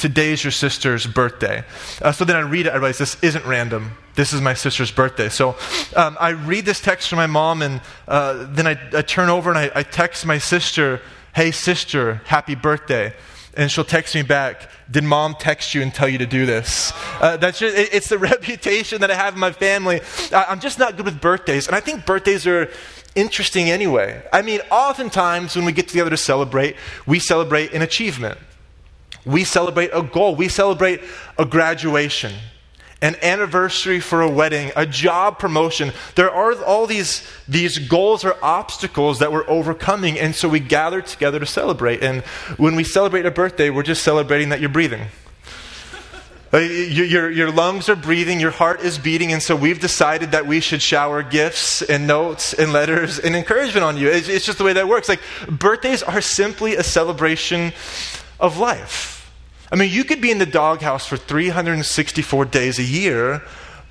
today's 0.00 0.42
your 0.42 0.50
sister's 0.50 1.06
birthday. 1.06 1.62
Uh, 2.00 2.10
so 2.10 2.24
then 2.24 2.34
I 2.34 2.40
read 2.40 2.66
it, 2.66 2.70
I 2.70 2.76
realize 2.76 2.98
this 2.98 3.22
isn't 3.22 3.44
random. 3.44 3.92
This 4.14 4.32
is 4.32 4.40
my 4.40 4.54
sister's 4.54 4.90
birthday. 4.90 5.28
So 5.28 5.56
um, 5.94 6.16
I 6.18 6.30
read 6.30 6.64
this 6.64 6.80
text 6.80 7.08
from 7.08 7.18
my 7.18 7.26
mom, 7.26 7.60
and 7.62 7.82
uh, 8.08 8.46
then 8.48 8.66
I, 8.66 8.78
I, 8.94 9.02
turn 9.02 9.28
over 9.28 9.50
and 9.50 9.58
I, 9.58 9.70
I 9.74 9.82
text 9.82 10.26
my 10.26 10.38
sister, 10.38 11.00
Hey, 11.34 11.52
sister, 11.52 12.22
happy 12.24 12.54
birthday. 12.54 13.14
And 13.54 13.70
she'll 13.70 13.84
text 13.84 14.14
me 14.14 14.22
back, 14.22 14.70
Did 14.90 15.04
mom 15.04 15.36
text 15.38 15.74
you 15.74 15.82
and 15.82 15.92
tell 15.92 16.08
you 16.08 16.18
to 16.18 16.26
do 16.26 16.46
this? 16.46 16.92
Uh, 17.20 17.36
that's 17.36 17.58
just, 17.58 17.76
it, 17.76 17.92
it's 17.92 18.08
the 18.08 18.18
reputation 18.32 19.02
that 19.02 19.10
I 19.10 19.14
have 19.14 19.34
in 19.34 19.40
my 19.40 19.52
family. 19.52 20.00
I, 20.32 20.46
I'm 20.48 20.60
just 20.60 20.78
not 20.78 20.96
good 20.96 21.04
with 21.04 21.20
birthdays. 21.20 21.66
And 21.66 21.76
I 21.76 21.80
think 21.80 22.06
birthdays 22.06 22.46
are 22.46 22.70
interesting 23.14 23.68
anyway. 23.68 24.22
I 24.32 24.40
mean, 24.40 24.60
oftentimes 24.70 25.56
when 25.56 25.66
we 25.66 25.72
get 25.72 25.88
together 25.88 26.10
to 26.10 26.16
celebrate, 26.16 26.76
we 27.06 27.18
celebrate 27.18 27.74
an 27.74 27.82
achievement. 27.82 28.38
We 29.24 29.44
celebrate 29.44 29.90
a 29.92 30.02
goal. 30.02 30.34
We 30.34 30.48
celebrate 30.48 31.00
a 31.38 31.44
graduation. 31.44 32.32
an 33.02 33.16
anniversary 33.22 33.98
for 33.98 34.20
a 34.20 34.28
wedding, 34.28 34.72
a 34.76 34.84
job 34.84 35.38
promotion. 35.38 35.90
There 36.16 36.30
are 36.30 36.62
all 36.62 36.86
these, 36.86 37.26
these 37.48 37.78
goals 37.78 38.26
or 38.26 38.36
obstacles 38.42 39.20
that 39.20 39.32
we're 39.32 39.48
overcoming, 39.48 40.18
and 40.18 40.34
so 40.34 40.50
we 40.50 40.60
gather 40.60 41.00
together 41.00 41.38
to 41.38 41.46
celebrate. 41.46 42.02
And 42.02 42.22
when 42.58 42.76
we 42.76 42.84
celebrate 42.84 43.24
a 43.24 43.30
birthday, 43.30 43.70
we're 43.70 43.84
just 43.84 44.02
celebrating 44.02 44.50
that 44.50 44.60
you're 44.60 44.68
breathing. 44.68 45.06
Uh, 46.52 46.58
your, 46.58 47.30
your 47.30 47.52
lungs 47.52 47.88
are 47.88 47.94
breathing, 47.94 48.40
your 48.40 48.50
heart 48.50 48.80
is 48.80 48.98
beating, 48.98 49.32
and 49.32 49.40
so 49.40 49.54
we've 49.54 49.78
decided 49.78 50.32
that 50.32 50.48
we 50.48 50.58
should 50.58 50.82
shower 50.82 51.22
gifts 51.22 51.80
and 51.80 52.08
notes 52.08 52.52
and 52.52 52.72
letters 52.72 53.20
and 53.20 53.36
encouragement 53.36 53.84
on 53.84 53.96
you. 53.96 54.08
It's, 54.08 54.28
it's 54.28 54.44
just 54.44 54.58
the 54.58 54.64
way 54.64 54.72
that 54.72 54.88
works. 54.88 55.08
Like, 55.08 55.20
birthdays 55.48 56.02
are 56.02 56.20
simply 56.20 56.74
a 56.74 56.82
celebration 56.82 57.72
of 58.40 58.58
life. 58.58 59.30
I 59.72 59.76
mean, 59.76 59.90
you 59.92 60.04
could 60.04 60.20
be 60.20 60.30
in 60.30 60.38
the 60.38 60.46
doghouse 60.46 61.06
for 61.06 61.16
364 61.16 62.44
days 62.46 62.78
a 62.78 62.82
year, 62.82 63.42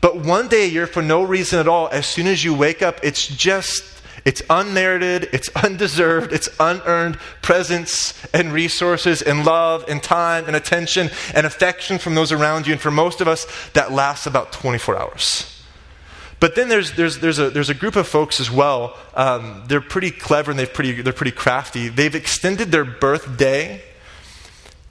but 0.01 0.17
one 0.17 0.47
day 0.47 0.65
a 0.65 0.69
year 0.69 0.87
for 0.87 1.01
no 1.01 1.23
reason 1.23 1.59
at 1.59 1.67
all, 1.67 1.87
as 1.89 2.05
soon 2.05 2.27
as 2.27 2.43
you 2.43 2.53
wake 2.53 2.81
up, 2.81 2.99
it's 3.03 3.27
just 3.27 3.99
it's 4.25 4.41
unmerited, 4.49 5.29
it's 5.31 5.49
undeserved, 5.55 6.33
it's 6.33 6.49
unearned 6.59 7.15
presence 7.41 8.13
and 8.33 8.51
resources 8.51 9.21
and 9.21 9.45
love 9.45 9.85
and 9.87 10.03
time 10.03 10.45
and 10.45 10.55
attention 10.55 11.09
and 11.33 11.45
affection 11.45 11.97
from 11.97 12.15
those 12.15 12.31
around 12.31 12.67
you. 12.67 12.73
And 12.73 12.81
for 12.81 12.91
most 12.91 13.21
of 13.21 13.27
us, 13.27 13.47
that 13.73 13.91
lasts 13.91 14.27
about 14.27 14.51
24 14.51 14.99
hours. 14.99 15.63
But 16.39 16.55
then 16.55 16.69
there's, 16.69 16.93
there's, 16.93 17.19
there's, 17.19 17.39
a, 17.39 17.49
there's 17.49 17.69
a 17.69 17.73
group 17.73 17.95
of 17.95 18.07
folks 18.07 18.39
as 18.39 18.49
well. 18.49 18.97
Um, 19.13 19.63
they're 19.67 19.81
pretty 19.81 20.11
clever 20.11 20.51
and 20.51 20.59
they've 20.59 20.73
pretty, 20.73 21.01
they're 21.01 21.11
pretty 21.11 21.31
crafty. 21.31 21.89
They've 21.89 22.15
extended 22.15 22.71
their 22.71 22.85
birthday 22.85 23.81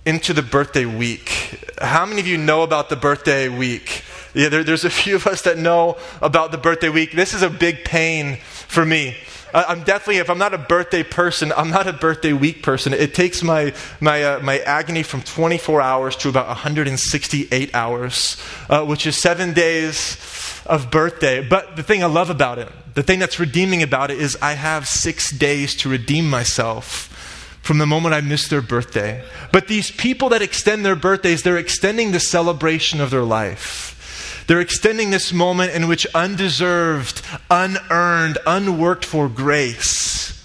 into 0.09 0.33
the 0.33 0.41
birthday 0.41 0.87
week. 0.87 1.63
How 1.83 2.07
many 2.07 2.19
of 2.19 2.27
you 2.27 2.39
know 2.39 2.63
about 2.63 2.89
the 2.89 2.97
birthday 2.97 3.51
week? 3.51 4.03
Yeah, 4.33 4.49
there, 4.49 4.65
there's 4.65 4.87
a 4.87 4.91
few 4.91 5.17
of 5.17 5.27
us 5.27 5.43
that 5.43 5.59
know 5.59 5.99
about 6.23 6.51
the 6.51 6.57
birthday 6.57 6.89
week. 6.89 7.13
This 7.13 7.35
is 7.35 7.43
a 7.43 7.51
big 7.51 7.85
pain 7.85 8.39
for 8.69 8.87
me. 8.87 9.19
I'm 9.53 9.83
definitely, 9.83 10.17
if 10.17 10.31
I'm 10.31 10.39
not 10.39 10.55
a 10.55 10.59
birthday 10.59 11.03
person, 11.03 11.53
I'm 11.55 11.69
not 11.69 11.87
a 11.87 11.93
birthday 11.93 12.33
week 12.33 12.63
person. 12.63 12.95
It 12.95 13.15
takes 13.15 13.43
my, 13.43 13.75
my, 14.01 14.23
uh, 14.23 14.41
my 14.41 14.61
agony 14.61 15.03
from 15.03 15.21
24 15.21 15.83
hours 15.83 16.17
to 16.17 16.31
about 16.31 16.47
168 16.47 17.75
hours, 17.75 18.43
uh, 18.71 18.87
which 18.87 19.07
is 19.07 19.15
seven 19.15 19.53
days 19.53 20.17
of 20.65 20.91
birthday. 20.91 21.47
But 21.47 21.77
the 21.77 21.83
thing 21.83 22.03
I 22.03 22.07
love 22.07 22.31
about 22.31 22.59
it, 22.59 22.71
the 22.95 23.03
thing 23.03 23.19
that's 23.19 23.39
redeeming 23.39 23.83
about 23.83 24.11
it, 24.11 24.19
is 24.19 24.39
I 24.41 24.55
have 24.55 24.89
six 24.89 25.31
days 25.31 25.75
to 25.77 25.91
redeem 25.91 26.31
myself 26.31 27.15
from 27.63 27.79
the 27.79 27.87
moment 27.87 28.15
I 28.15 28.21
miss 28.21 28.49
their 28.49 28.63
birthday. 28.63 29.23
But 29.53 29.69
these 29.69 29.91
people 29.91 30.31
that 30.31 30.43
extend 30.43 30.85
their 30.85 30.97
birthdays, 30.97 31.43
they're 31.43 31.59
extending 31.59 32.13
the 32.13 32.21
celebration 32.21 33.01
of 33.01 33.11
their 33.11 33.25
life. 33.25 34.45
They're 34.47 34.61
extending 34.61 35.11
this 35.11 35.33
moment 35.33 35.73
in 35.73 35.89
which 35.89 36.07
undeserved, 36.15 37.21
unearned, 37.51 38.39
unworked 38.47 39.05
for 39.05 39.29
grace 39.29 40.43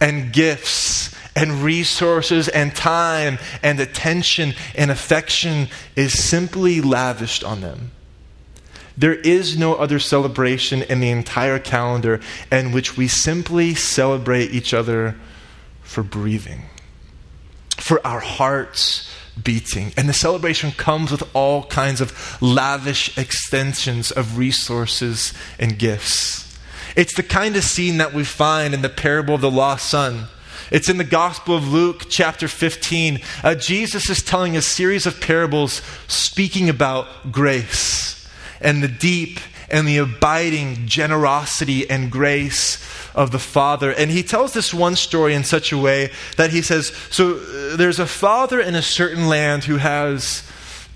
and 0.00 0.32
gifts 0.32 1.14
and 1.36 1.62
resources 1.62 2.48
and 2.48 2.74
time 2.74 3.38
and 3.62 3.78
attention 3.78 4.54
and 4.74 4.90
affection 4.90 5.68
is 5.94 6.24
simply 6.24 6.80
lavished 6.80 7.44
on 7.44 7.60
them. 7.60 7.90
There 8.96 9.14
is 9.14 9.58
no 9.58 9.74
other 9.74 9.98
celebration 9.98 10.82
in 10.82 11.00
the 11.00 11.10
entire 11.10 11.58
calendar 11.58 12.20
in 12.50 12.72
which 12.72 12.96
we 12.96 13.08
simply 13.08 13.74
celebrate 13.74 14.52
each 14.52 14.72
other 14.72 15.14
for 15.86 16.02
breathing, 16.02 16.62
for 17.78 18.04
our 18.06 18.20
hearts 18.20 19.10
beating. 19.42 19.92
And 19.96 20.08
the 20.08 20.12
celebration 20.12 20.72
comes 20.72 21.10
with 21.10 21.22
all 21.34 21.64
kinds 21.64 22.00
of 22.00 22.42
lavish 22.42 23.16
extensions 23.16 24.10
of 24.10 24.36
resources 24.36 25.32
and 25.58 25.78
gifts. 25.78 26.58
It's 26.96 27.14
the 27.14 27.22
kind 27.22 27.56
of 27.56 27.64
scene 27.64 27.98
that 27.98 28.12
we 28.12 28.24
find 28.24 28.74
in 28.74 28.82
the 28.82 28.88
parable 28.88 29.34
of 29.34 29.40
the 29.40 29.50
lost 29.50 29.88
son. 29.88 30.26
It's 30.70 30.88
in 30.88 30.98
the 30.98 31.04
Gospel 31.04 31.56
of 31.56 31.68
Luke, 31.68 32.06
chapter 32.08 32.48
15. 32.48 33.20
Uh, 33.44 33.54
Jesus 33.54 34.10
is 34.10 34.22
telling 34.22 34.56
a 34.56 34.62
series 34.62 35.06
of 35.06 35.20
parables 35.20 35.80
speaking 36.08 36.68
about 36.68 37.30
grace 37.30 38.28
and 38.60 38.82
the 38.82 38.88
deep 38.88 39.38
and 39.70 39.86
the 39.86 39.98
abiding 39.98 40.86
generosity 40.86 41.88
and 41.88 42.10
grace 42.10 42.76
of 43.16 43.30
the 43.32 43.38
Father. 43.38 43.90
And 43.90 44.10
he 44.10 44.22
tells 44.22 44.52
this 44.52 44.72
one 44.72 44.94
story 44.94 45.34
in 45.34 45.42
such 45.42 45.72
a 45.72 45.78
way 45.78 46.10
that 46.36 46.50
he 46.50 46.62
says 46.62 46.88
So 47.10 47.38
uh, 47.38 47.76
there's 47.76 47.98
a 47.98 48.06
father 48.06 48.60
in 48.60 48.74
a 48.74 48.82
certain 48.82 49.26
land 49.26 49.64
who 49.64 49.78
has 49.78 50.48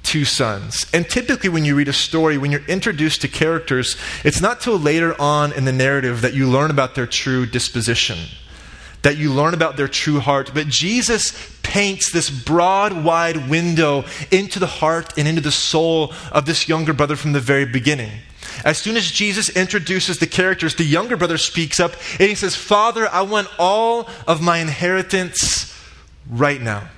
two 0.02 0.24
sons. 0.24 0.86
And 0.92 1.08
typically, 1.08 1.48
when 1.48 1.64
you 1.64 1.74
read 1.74 1.88
a 1.88 1.92
story, 1.92 2.38
when 2.38 2.50
you're 2.50 2.64
introduced 2.66 3.22
to 3.22 3.28
characters, 3.28 3.96
it's 4.24 4.40
not 4.40 4.60
till 4.60 4.78
later 4.78 5.20
on 5.20 5.52
in 5.52 5.64
the 5.64 5.72
narrative 5.72 6.20
that 6.22 6.34
you 6.34 6.48
learn 6.48 6.70
about 6.70 6.94
their 6.94 7.06
true 7.06 7.46
disposition, 7.46 8.18
that 9.02 9.16
you 9.16 9.32
learn 9.32 9.54
about 9.54 9.76
their 9.76 9.88
true 9.88 10.20
heart. 10.20 10.52
But 10.54 10.68
Jesus 10.68 11.58
paints 11.62 12.12
this 12.12 12.30
broad, 12.30 13.04
wide 13.04 13.48
window 13.48 14.04
into 14.30 14.58
the 14.58 14.66
heart 14.66 15.16
and 15.16 15.28
into 15.28 15.40
the 15.40 15.52
soul 15.52 16.12
of 16.32 16.46
this 16.46 16.68
younger 16.68 16.92
brother 16.92 17.16
from 17.16 17.32
the 17.32 17.40
very 17.40 17.64
beginning. 17.64 18.10
As 18.64 18.78
soon 18.78 18.96
as 18.96 19.10
Jesus 19.10 19.48
introduces 19.50 20.18
the 20.18 20.26
characters, 20.26 20.74
the 20.74 20.84
younger 20.84 21.16
brother 21.16 21.38
speaks 21.38 21.80
up 21.80 21.92
and 22.18 22.28
he 22.28 22.34
says, 22.34 22.56
Father, 22.56 23.08
I 23.08 23.22
want 23.22 23.48
all 23.58 24.08
of 24.26 24.42
my 24.42 24.58
inheritance 24.58 25.76
right 26.28 26.60
now. 26.60 26.88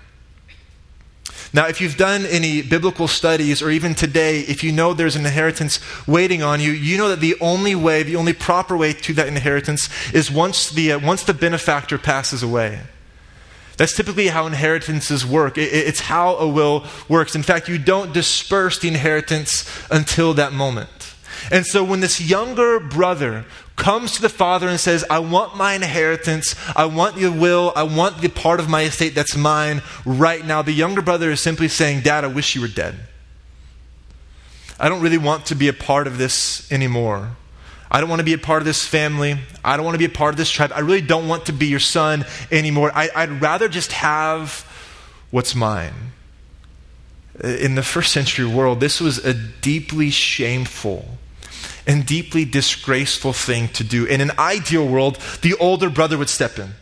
Now, 1.54 1.68
if 1.68 1.82
you've 1.82 1.98
done 1.98 2.24
any 2.24 2.62
biblical 2.62 3.06
studies, 3.06 3.60
or 3.60 3.70
even 3.70 3.94
today, 3.94 4.40
if 4.40 4.64
you 4.64 4.72
know 4.72 4.94
there's 4.94 5.16
an 5.16 5.26
inheritance 5.26 5.80
waiting 6.06 6.42
on 6.42 6.60
you, 6.60 6.70
you 6.70 6.96
know 6.96 7.10
that 7.10 7.20
the 7.20 7.36
only 7.42 7.74
way, 7.74 8.02
the 8.02 8.16
only 8.16 8.32
proper 8.32 8.74
way 8.74 8.94
to 8.94 9.12
that 9.14 9.28
inheritance 9.28 9.90
is 10.14 10.30
once 10.30 10.70
the, 10.70 10.92
uh, 10.92 10.98
once 10.98 11.24
the 11.24 11.34
benefactor 11.34 11.98
passes 11.98 12.42
away. 12.42 12.80
That's 13.76 13.94
typically 13.94 14.28
how 14.28 14.46
inheritances 14.46 15.26
work. 15.26 15.58
It, 15.58 15.72
it's 15.72 16.00
how 16.00 16.36
a 16.36 16.48
will 16.48 16.86
works. 17.06 17.34
In 17.34 17.42
fact, 17.42 17.68
you 17.68 17.76
don't 17.76 18.14
disperse 18.14 18.78
the 18.78 18.88
inheritance 18.88 19.68
until 19.90 20.32
that 20.34 20.54
moment. 20.54 21.01
And 21.50 21.66
so 21.66 21.82
when 21.82 22.00
this 22.00 22.20
younger 22.20 22.78
brother 22.78 23.44
comes 23.76 24.12
to 24.12 24.22
the 24.22 24.28
father 24.28 24.68
and 24.68 24.78
says, 24.78 25.04
I 25.10 25.18
want 25.18 25.56
my 25.56 25.74
inheritance, 25.74 26.54
I 26.76 26.84
want 26.84 27.16
the 27.16 27.30
will, 27.30 27.72
I 27.74 27.82
want 27.82 28.20
the 28.20 28.28
part 28.28 28.60
of 28.60 28.68
my 28.68 28.82
estate 28.82 29.14
that's 29.14 29.36
mine 29.36 29.82
right 30.04 30.44
now, 30.44 30.62
the 30.62 30.72
younger 30.72 31.02
brother 31.02 31.30
is 31.30 31.40
simply 31.40 31.68
saying, 31.68 32.02
Dad, 32.02 32.24
I 32.24 32.28
wish 32.28 32.54
you 32.54 32.60
were 32.60 32.68
dead. 32.68 32.94
I 34.78 34.88
don't 34.88 35.00
really 35.00 35.18
want 35.18 35.46
to 35.46 35.54
be 35.54 35.68
a 35.68 35.72
part 35.72 36.06
of 36.06 36.18
this 36.18 36.70
anymore. 36.70 37.36
I 37.90 38.00
don't 38.00 38.08
want 38.08 38.20
to 38.20 38.24
be 38.24 38.32
a 38.32 38.38
part 38.38 38.62
of 38.62 38.66
this 38.66 38.86
family. 38.86 39.36
I 39.62 39.76
don't 39.76 39.84
want 39.84 39.94
to 39.94 39.98
be 39.98 40.06
a 40.06 40.16
part 40.16 40.32
of 40.32 40.38
this 40.38 40.50
tribe. 40.50 40.72
I 40.74 40.80
really 40.80 41.02
don't 41.02 41.28
want 41.28 41.46
to 41.46 41.52
be 41.52 41.66
your 41.66 41.78
son 41.78 42.24
anymore. 42.50 42.90
I, 42.94 43.26
would 43.26 43.42
rather 43.42 43.68
just 43.68 43.92
have 43.92 44.66
what's 45.30 45.54
mine. 45.54 45.92
In 47.42 47.74
the 47.74 47.82
first 47.82 48.12
century 48.12 48.46
world, 48.46 48.80
this 48.80 49.00
was 49.00 49.18
a 49.18 49.34
deeply 49.34 50.10
shameful 50.10 51.06
and 51.86 52.06
deeply 52.06 52.44
disgraceful 52.44 53.32
thing 53.32 53.68
to 53.68 53.84
do. 53.84 54.04
In 54.04 54.20
an 54.20 54.32
ideal 54.38 54.86
world, 54.86 55.16
the 55.42 55.54
older 55.54 55.90
brother 55.90 56.16
would 56.18 56.28
step 56.28 56.58
in. 56.58 56.72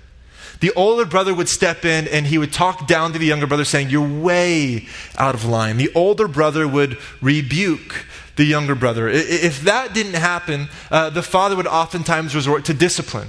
The 0.60 0.72
older 0.72 1.06
brother 1.06 1.34
would 1.34 1.48
step 1.48 1.84
in 1.84 2.06
and 2.06 2.26
he 2.26 2.36
would 2.36 2.52
talk 2.52 2.86
down 2.86 3.12
to 3.14 3.18
the 3.18 3.26
younger 3.26 3.46
brother, 3.46 3.64
saying, 3.64 3.88
You're 3.90 4.20
way 4.22 4.86
out 5.16 5.34
of 5.34 5.44
line. 5.44 5.78
The 5.78 5.90
older 5.94 6.28
brother 6.28 6.68
would 6.68 6.98
rebuke 7.22 8.04
the 8.36 8.44
younger 8.44 8.74
brother. 8.74 9.08
If 9.08 9.62
that 9.62 9.94
didn't 9.94 10.14
happen, 10.14 10.68
uh, 10.90 11.10
the 11.10 11.22
father 11.22 11.56
would 11.56 11.66
oftentimes 11.66 12.34
resort 12.34 12.66
to 12.66 12.74
discipline. 12.74 13.28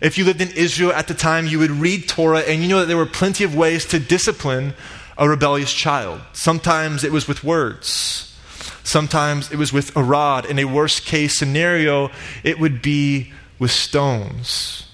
If 0.00 0.18
you 0.18 0.24
lived 0.24 0.40
in 0.40 0.50
Israel 0.50 0.92
at 0.92 1.08
the 1.08 1.14
time, 1.14 1.46
you 1.46 1.60
would 1.60 1.70
read 1.70 2.08
Torah, 2.08 2.40
and 2.40 2.62
you 2.62 2.68
know 2.68 2.80
that 2.80 2.86
there 2.86 2.96
were 2.96 3.06
plenty 3.06 3.44
of 3.44 3.54
ways 3.54 3.84
to 3.86 3.98
discipline 3.98 4.74
a 5.16 5.28
rebellious 5.28 5.72
child. 5.72 6.20
Sometimes 6.32 7.04
it 7.04 7.12
was 7.12 7.28
with 7.28 7.44
words. 7.44 8.33
Sometimes 8.82 9.50
it 9.50 9.56
was 9.56 9.72
with 9.72 9.96
a 9.96 10.02
rod. 10.02 10.46
In 10.46 10.58
a 10.58 10.64
worst 10.64 11.04
case 11.04 11.38
scenario, 11.38 12.10
it 12.42 12.58
would 12.58 12.82
be 12.82 13.32
with 13.58 13.70
stones. 13.70 14.86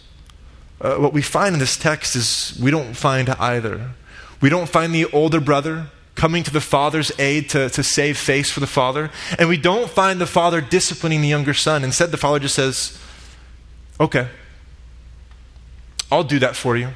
Uh, 0.80 0.96
what 0.96 1.12
we 1.12 1.22
find 1.22 1.54
in 1.54 1.58
this 1.58 1.76
text 1.76 2.16
is 2.16 2.58
we 2.62 2.70
don't 2.70 2.94
find 2.94 3.28
either. 3.30 3.90
We 4.40 4.48
don't 4.48 4.68
find 4.68 4.94
the 4.94 5.06
older 5.06 5.40
brother 5.40 5.88
coming 6.14 6.42
to 6.42 6.50
the 6.50 6.60
father's 6.60 7.12
aid 7.18 7.48
to, 7.50 7.68
to 7.70 7.82
save 7.82 8.18
face 8.18 8.50
for 8.50 8.60
the 8.60 8.66
father, 8.66 9.10
and 9.38 9.48
we 9.48 9.56
don't 9.56 9.88
find 9.88 10.20
the 10.20 10.26
father 10.26 10.60
disciplining 10.60 11.22
the 11.22 11.28
younger 11.28 11.54
son. 11.54 11.84
Instead, 11.84 12.10
the 12.10 12.16
father 12.16 12.38
just 12.38 12.54
says, 12.54 12.98
Okay, 13.98 14.28
I'll 16.10 16.24
do 16.24 16.38
that 16.38 16.56
for 16.56 16.76
you. 16.76 16.88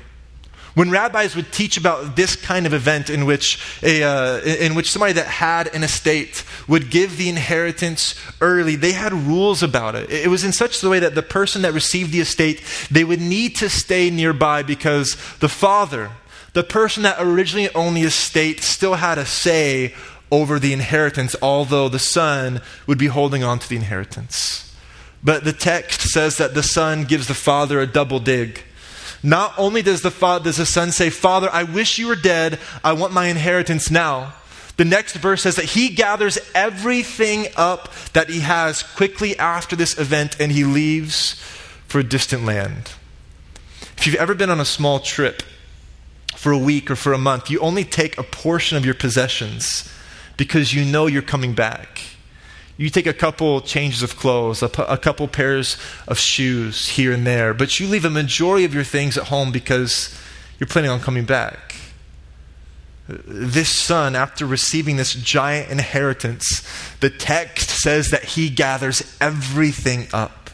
When 0.75 0.91
rabbis 0.91 1.37
would 1.37 1.53
teach 1.53 1.77
about 1.77 2.17
this 2.17 2.35
kind 2.35 2.67
of 2.67 2.75
event 2.75 3.09
in 3.09 3.27
which, 3.27 3.61
a, 3.83 4.03
uh, 4.03 4.41
in 4.41 4.75
which 4.75 4.91
somebody 4.91 5.13
that 5.15 5.27
had 5.27 5.69
an 5.69 5.85
estate 5.85 6.45
would 6.67 6.91
give 6.91 7.17
the 7.17 7.29
inheritance 7.29 8.17
early, 8.41 8.75
they 8.75 8.93
had 8.93 9.13
rules 9.13 9.63
about 9.63 9.95
it. 9.95 10.11
It 10.11 10.29
was 10.29 10.43
in 10.43 10.53
such 10.53 10.83
a 10.83 10.89
way 10.89 10.99
that 10.99 11.15
the 11.15 11.23
person 11.23 11.63
that 11.63 11.73
received 11.73 12.11
the 12.11 12.21
estate, 12.21 12.61
they 12.91 13.05
would 13.05 13.21
need 13.21 13.55
to 13.57 13.69
stay 13.69 14.11
nearby 14.11 14.65
because 14.65 15.17
the 15.39 15.49
father, 15.49 16.11
the 16.55 16.65
person 16.65 17.05
that 17.05 17.17
originally 17.21 17.73
owned 17.75 17.97
the 17.97 18.03
estate, 18.03 18.61
still 18.61 18.95
had 18.95 19.17
a 19.17 19.25
say 19.27 19.95
over 20.33 20.59
the 20.59 20.73
inheritance, 20.73 21.37
although 21.41 21.89
the 21.89 22.01
son 22.01 22.61
would 22.89 22.99
be 22.99 23.07
holding 23.07 23.45
on 23.45 23.61
to 23.61 23.69
the 23.69 23.77
inheritance. 23.77 24.75
But 25.23 25.45
the 25.45 25.53
text 25.53 26.01
says 26.01 26.37
that 26.39 26.55
the 26.55 26.63
son 26.63 27.05
gives 27.05 27.29
the 27.29 27.35
father 27.35 27.81
a 27.81 27.87
double 27.87 28.19
dig. 28.19 28.63
Not 29.25 29.55
only 29.57 29.81
does 29.81 30.03
the, 30.03 30.11
does 30.45 30.59
the 30.59 30.67
son 30.67 30.93
say, 30.93 31.09
Father, 31.09 31.49
I 31.51 31.63
wish 31.63 31.99
you 31.99 32.09
were 32.09 32.15
dead, 32.15 32.59
I 32.85 32.93
want 32.93 33.15
my 33.15 33.29
inheritance 33.29 33.91
now. 33.91 34.35
The 34.77 34.85
next 34.85 35.17
verse 35.17 35.43
says 35.43 35.57
that 35.57 35.65
he 35.65 35.89
gathers 35.89 36.39
everything 36.55 37.47
up 37.57 37.91
that 38.13 38.29
he 38.29 38.41
has 38.41 38.83
quickly 38.83 39.37
after 39.39 39.77
this 39.77 39.99
event 39.99 40.37
and 40.39 40.53
he 40.53 40.65
leaves 40.65 41.41
for 41.87 42.01
a 42.01 42.05
distant 42.05 42.45
land. 42.45 42.93
If 43.97 44.07
you've 44.07 44.17
ever 44.17 44.35
been 44.35 44.51
on 44.51 44.61
a 44.61 44.65
small 44.67 45.01
trip 45.01 45.43
for 46.37 46.53
a 46.53 46.59
week 46.59 46.91
or 46.91 46.97
for 46.97 47.15
a 47.15 47.19
month, 47.19 47.49
you 47.49 47.61
only 47.61 47.85
take 47.85 48.19
a 48.19 48.23
portion 48.23 48.77
of 48.77 48.85
your 48.85 48.95
possessions 48.95 49.91
because 50.37 50.75
you 50.75 50.85
know 50.85 51.07
you're 51.07 51.23
coming 51.23 51.55
back. 51.55 52.03
You 52.77 52.91
take 52.91 53.07
a 53.07 53.13
couple 53.13 53.61
changes 53.61 54.03
of 54.03 54.17
clothes, 54.17 54.63
a, 54.63 54.69
couple 54.69 55.29
pairs 55.29 55.77
of 56.09 56.19
shoes 56.19 56.89
here 56.89 57.13
and 57.13 57.25
there, 57.25 57.55
but 57.55 57.79
you 57.79 57.87
leave 57.87 58.05
a 58.05 58.11
majority 58.11 58.65
of 58.65 58.75
your 58.75 58.83
things 58.83 59.17
at 59.17 59.29
home 59.29 59.53
because 59.53 60.13
you're 60.59 60.67
planning 60.67 60.91
on 60.91 60.99
coming 60.99 61.25
back. 61.25 61.77
This 63.07 63.69
son, 63.69 64.17
after 64.17 64.45
receiving 64.45 64.97
this 64.97 65.15
giant 65.15 65.71
inheritance, 65.71 66.67
the 67.01 67.11
text 67.11 67.71
says 67.71 68.11
that 68.11 68.25
he 68.25 68.51
gathers 68.51 69.17
everything 69.21 70.09
up. 70.13 70.51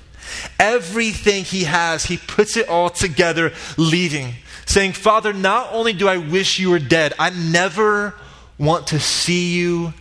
Everything 0.58 1.44
he 1.44 1.64
has, 1.64 2.04
he 2.04 2.18
puts 2.18 2.56
it 2.56 2.68
all 2.68 2.90
together, 2.90 3.52
leaving, 3.78 4.34
saying, 4.66 4.92
Father, 4.92 5.32
not 5.32 5.72
only 5.72 5.92
do 5.92 6.06
I 6.06 6.18
wish 6.18 6.58
you 6.58 6.70
were 6.70 6.78
dead, 6.78 7.14
I 7.18 7.30
never 7.30 8.14
want 8.58 8.88
to 8.88 9.00
see 9.00 9.56
you 9.56 9.94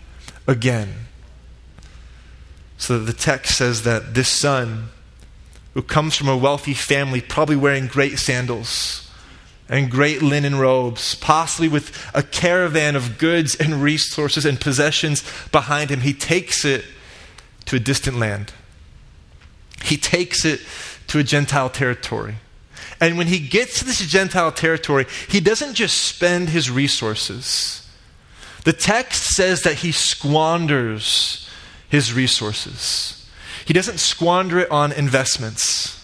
again. 0.47 0.93
So 2.79 2.97
the 2.97 3.13
text 3.13 3.57
says 3.57 3.83
that 3.83 4.15
this 4.15 4.29
son, 4.29 4.89
who 5.73 5.83
comes 5.83 6.15
from 6.15 6.29
a 6.29 6.37
wealthy 6.37 6.73
family, 6.73 7.21
probably 7.21 7.57
wearing 7.57 7.85
great 7.85 8.17
sandals 8.17 9.07
and 9.67 9.91
great 9.91 10.23
linen 10.23 10.57
robes, 10.57 11.13
possibly 11.13 11.67
with 11.67 12.09
a 12.15 12.23
caravan 12.23 12.95
of 12.95 13.19
goods 13.19 13.53
and 13.53 13.83
resources 13.83 14.45
and 14.45 14.59
possessions 14.59 15.23
behind 15.51 15.91
him, 15.91 15.99
he 15.99 16.13
takes 16.13 16.65
it 16.65 16.85
to 17.65 17.75
a 17.75 17.79
distant 17.79 18.17
land. 18.17 18.53
He 19.83 19.97
takes 19.97 20.45
it 20.45 20.61
to 21.07 21.19
a 21.19 21.23
Gentile 21.23 21.69
territory. 21.69 22.35
And 23.01 23.17
when 23.17 23.27
he 23.27 23.39
gets 23.39 23.79
to 23.79 23.85
this 23.85 23.99
Gentile 23.99 24.53
territory, 24.53 25.05
he 25.27 25.41
doesn't 25.41 25.73
just 25.73 25.97
spend 25.97 26.49
his 26.49 26.71
resources. 26.71 27.87
The 28.63 28.73
text 28.73 29.35
says 29.35 29.63
that 29.63 29.75
he 29.75 29.91
squanders 29.91 31.48
his 31.89 32.13
resources. 32.13 33.27
He 33.65 33.73
doesn't 33.73 33.99
squander 33.99 34.59
it 34.59 34.71
on 34.71 34.91
investments. 34.91 35.95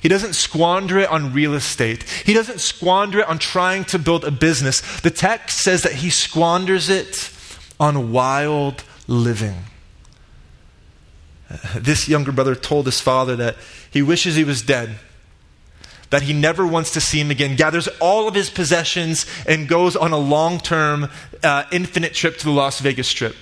He 0.00 0.08
doesn't 0.08 0.34
squander 0.34 0.98
it 0.98 1.10
on 1.10 1.32
real 1.32 1.54
estate. 1.54 2.02
He 2.24 2.32
doesn't 2.32 2.60
squander 2.60 3.20
it 3.20 3.28
on 3.28 3.38
trying 3.38 3.84
to 3.86 3.98
build 3.98 4.24
a 4.24 4.30
business. 4.30 4.80
The 5.00 5.10
text 5.10 5.58
says 5.58 5.82
that 5.82 5.94
he 5.94 6.10
squanders 6.10 6.88
it 6.88 7.30
on 7.78 8.12
wild 8.12 8.84
living. 9.06 9.64
This 11.74 12.08
younger 12.08 12.30
brother 12.30 12.54
told 12.54 12.86
his 12.86 13.00
father 13.00 13.34
that 13.36 13.56
he 13.90 14.02
wishes 14.02 14.36
he 14.36 14.44
was 14.44 14.62
dead, 14.62 15.00
that 16.10 16.22
he 16.22 16.32
never 16.32 16.64
wants 16.64 16.92
to 16.92 17.00
see 17.00 17.20
him 17.20 17.32
again, 17.32 17.56
gathers 17.56 17.88
all 18.00 18.28
of 18.28 18.34
his 18.34 18.50
possessions, 18.50 19.26
and 19.48 19.66
goes 19.66 19.96
on 19.96 20.12
a 20.12 20.18
long 20.18 20.60
term, 20.60 21.10
uh, 21.42 21.64
infinite 21.72 22.14
trip 22.14 22.38
to 22.38 22.44
the 22.44 22.52
Las 22.52 22.78
Vegas 22.78 23.08
Strip 23.08 23.34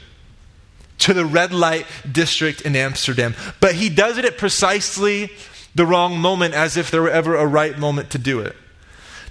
to 0.98 1.14
the 1.14 1.24
red 1.24 1.52
light 1.52 1.86
district 2.10 2.60
in 2.62 2.76
Amsterdam. 2.76 3.34
But 3.60 3.74
he 3.74 3.88
does 3.88 4.18
it 4.18 4.24
at 4.24 4.38
precisely 4.38 5.30
the 5.74 5.86
wrong 5.86 6.18
moment, 6.18 6.54
as 6.54 6.76
if 6.76 6.90
there 6.90 7.02
were 7.02 7.10
ever 7.10 7.36
a 7.36 7.46
right 7.46 7.78
moment 7.78 8.10
to 8.10 8.18
do 8.18 8.40
it. 8.40 8.56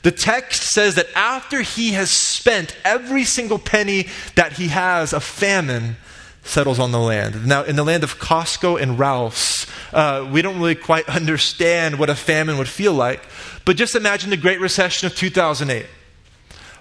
The 0.03 0.12
text 0.12 0.63
says 0.63 0.95
that 0.95 1.08
after 1.15 1.62
he 1.62 1.91
has 1.93 2.10
spent 2.10 2.75
every 2.86 3.25
single 3.25 3.60
penny 3.60 4.08
that 4.36 4.53
he 4.53 4.69
has, 4.69 5.12
a 5.12 5.19
famine 5.19 5.97
settles 6.43 6.80
on 6.80 6.91
the 6.91 6.99
land. 6.99 7.45
Now, 7.45 7.63
in 7.63 7.75
the 7.75 7.84
land 7.84 8.03
of 8.03 8.17
Costco 8.17 8.82
and 8.82 8.97
Ralph's, 8.97 9.67
uh, 9.91 10.30
we 10.32 10.41
don't 10.41 10.60
really 10.60 10.75
quite 10.75 11.10
understand 11.10 11.99
what 11.99 12.10
a 12.10 12.15
famine 12.15 12.58
would 12.58 12.69
feel 12.69 12.93
like, 12.93 13.21
but 13.65 13.75
just 13.75 13.95
imagine 13.95 14.30
the 14.30 14.38
Great 14.38 14.62
Recession 14.62 15.08
of 15.08 15.15
2008. 15.15 15.86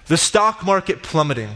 The 0.05 0.17
stock 0.17 0.63
market 0.63 1.03
plummeting, 1.03 1.49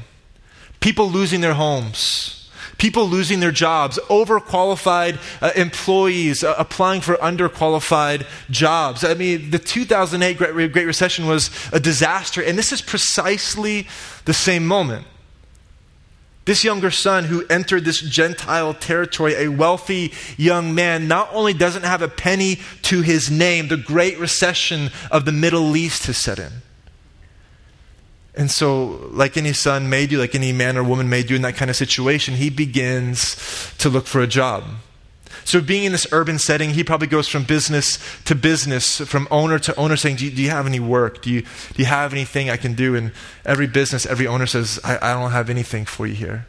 people 0.82 1.10
losing 1.10 1.40
their 1.40 1.54
homes 1.54 2.41
people 2.82 3.08
losing 3.08 3.42
their 3.42 3.52
jobs, 3.52 4.00
overqualified 4.10 5.20
uh, 5.40 5.52
employees 5.56 6.44
uh, 6.44 6.56
applying 6.58 7.00
for 7.00 7.14
underqualified 7.18 8.26
jobs. 8.50 9.04
I 9.04 9.14
mean, 9.14 9.52
the 9.52 9.60
2008 9.60 10.36
Great, 10.36 10.74
Great 10.74 10.88
Recession 10.88 11.28
was 11.28 11.52
a 11.72 11.80
disaster, 11.80 12.42
and 12.42 12.58
this 12.58 12.72
is 12.72 12.82
precisely 12.82 13.88
the 14.26 14.34
same 14.34 14.66
moment. 14.66 15.06
This 16.46 16.64
younger 16.64 16.90
son 16.90 17.26
who 17.26 17.46
entered 17.52 17.86
this 17.86 18.02
Gentile 18.02 18.74
territory, 18.74 19.36
a 19.36 19.48
wealthy 19.50 20.12
young 20.36 20.74
man, 20.74 21.08
not 21.08 21.30
only 21.34 21.54
doesn't 21.54 21.84
have 21.84 22.02
a 22.02 22.08
penny 22.08 22.62
to 22.82 23.04
his 23.04 23.30
name, 23.30 23.68
the 23.68 23.78
great 23.78 24.18
recession 24.18 24.90
of 25.12 25.26
the 25.26 25.32
Middle 25.32 25.78
East 25.78 26.08
has 26.08 26.18
set 26.18 26.40
in. 26.40 26.52
And 28.34 28.50
so, 28.50 29.10
like 29.12 29.36
any 29.36 29.54
son 29.54 29.90
made 29.90 30.12
you, 30.12 30.18
like 30.18 30.36
any 30.36 30.54
man 30.54 30.78
or 30.78 30.84
woman 30.84 31.10
made 31.10 31.30
you 31.30 31.36
in 31.36 31.42
that 31.42 31.56
kind 31.56 31.70
of 31.70 31.76
situation, 31.76 32.36
he 32.36 32.50
begins 32.50 33.36
to 33.78 33.90
look 33.90 34.08
for 34.08 34.22
a 34.22 34.28
job. 34.28 34.64
So, 35.44 35.60
being 35.60 35.84
in 35.84 35.92
this 35.92 36.08
urban 36.12 36.40
setting, 36.40 36.70
he 36.72 36.84
probably 36.84 37.08
goes 37.08 37.28
from 37.28 37.44
business 37.44 38.00
to 38.26 38.36
business, 38.36 39.00
from 39.02 39.28
owner 39.32 39.60
to 39.60 39.76
owner, 39.76 39.98
saying, 39.98 40.18
Do 40.18 40.26
you, 40.26 40.32
do 40.32 40.42
you 40.42 40.50
have 40.50 40.66
any 40.66 40.80
work? 40.80 41.22
Do 41.22 41.30
you, 41.30 41.42
do 41.42 41.76
you 41.78 41.86
have 41.86 42.14
anything 42.14 42.50
I 42.50 42.58
can 42.58 42.74
do? 42.74 42.96
And 42.96 43.12
every 43.46 43.68
business, 43.68 44.06
every 44.06 44.28
owner 44.28 44.46
says, 44.46 44.80
I, 44.84 44.98
I 45.02 45.14
don't 45.14 45.32
have 45.32 45.50
anything 45.50 45.86
for 45.86 46.08
you 46.08 46.16
here. 46.16 46.46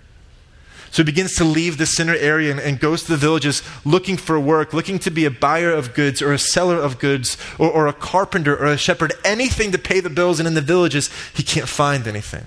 So 0.92 1.02
he 1.02 1.04
begins 1.04 1.34
to 1.36 1.44
leave 1.44 1.78
the 1.78 1.86
center 1.86 2.14
area 2.14 2.50
and, 2.50 2.60
and, 2.60 2.78
goes 2.78 3.04
to 3.04 3.12
the 3.12 3.16
villages 3.16 3.62
looking 3.82 4.18
for 4.18 4.38
work, 4.38 4.74
looking 4.74 4.98
to 5.00 5.10
be 5.10 5.24
a 5.24 5.30
buyer 5.30 5.72
of 5.72 5.94
goods 5.94 6.20
or 6.20 6.34
a 6.34 6.38
seller 6.38 6.76
of 6.76 6.98
goods 6.98 7.38
or, 7.58 7.70
or 7.70 7.86
a 7.86 7.94
carpenter 7.94 8.54
or 8.54 8.66
a 8.66 8.76
shepherd, 8.76 9.14
anything 9.24 9.72
to 9.72 9.78
pay 9.78 10.00
the 10.00 10.10
bills. 10.10 10.38
And 10.38 10.46
in 10.46 10.52
the 10.52 10.60
villages, 10.60 11.08
he 11.32 11.42
can't 11.42 11.66
find 11.66 12.06
anything. 12.06 12.44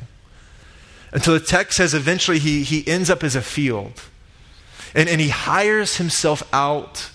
Until 1.12 1.34
the 1.34 1.40
text 1.40 1.78
says 1.78 1.96
eventually 1.96 2.38
he, 2.38 2.62
he 2.62 2.88
ends 2.88 3.10
up 3.10 3.24
as 3.24 3.36
a 3.36 3.42
field. 3.42 4.04
And, 4.94 5.10
and 5.10 5.20
he 5.20 5.30
hires 5.30 5.98
himself 5.98 6.48
out 6.54 7.10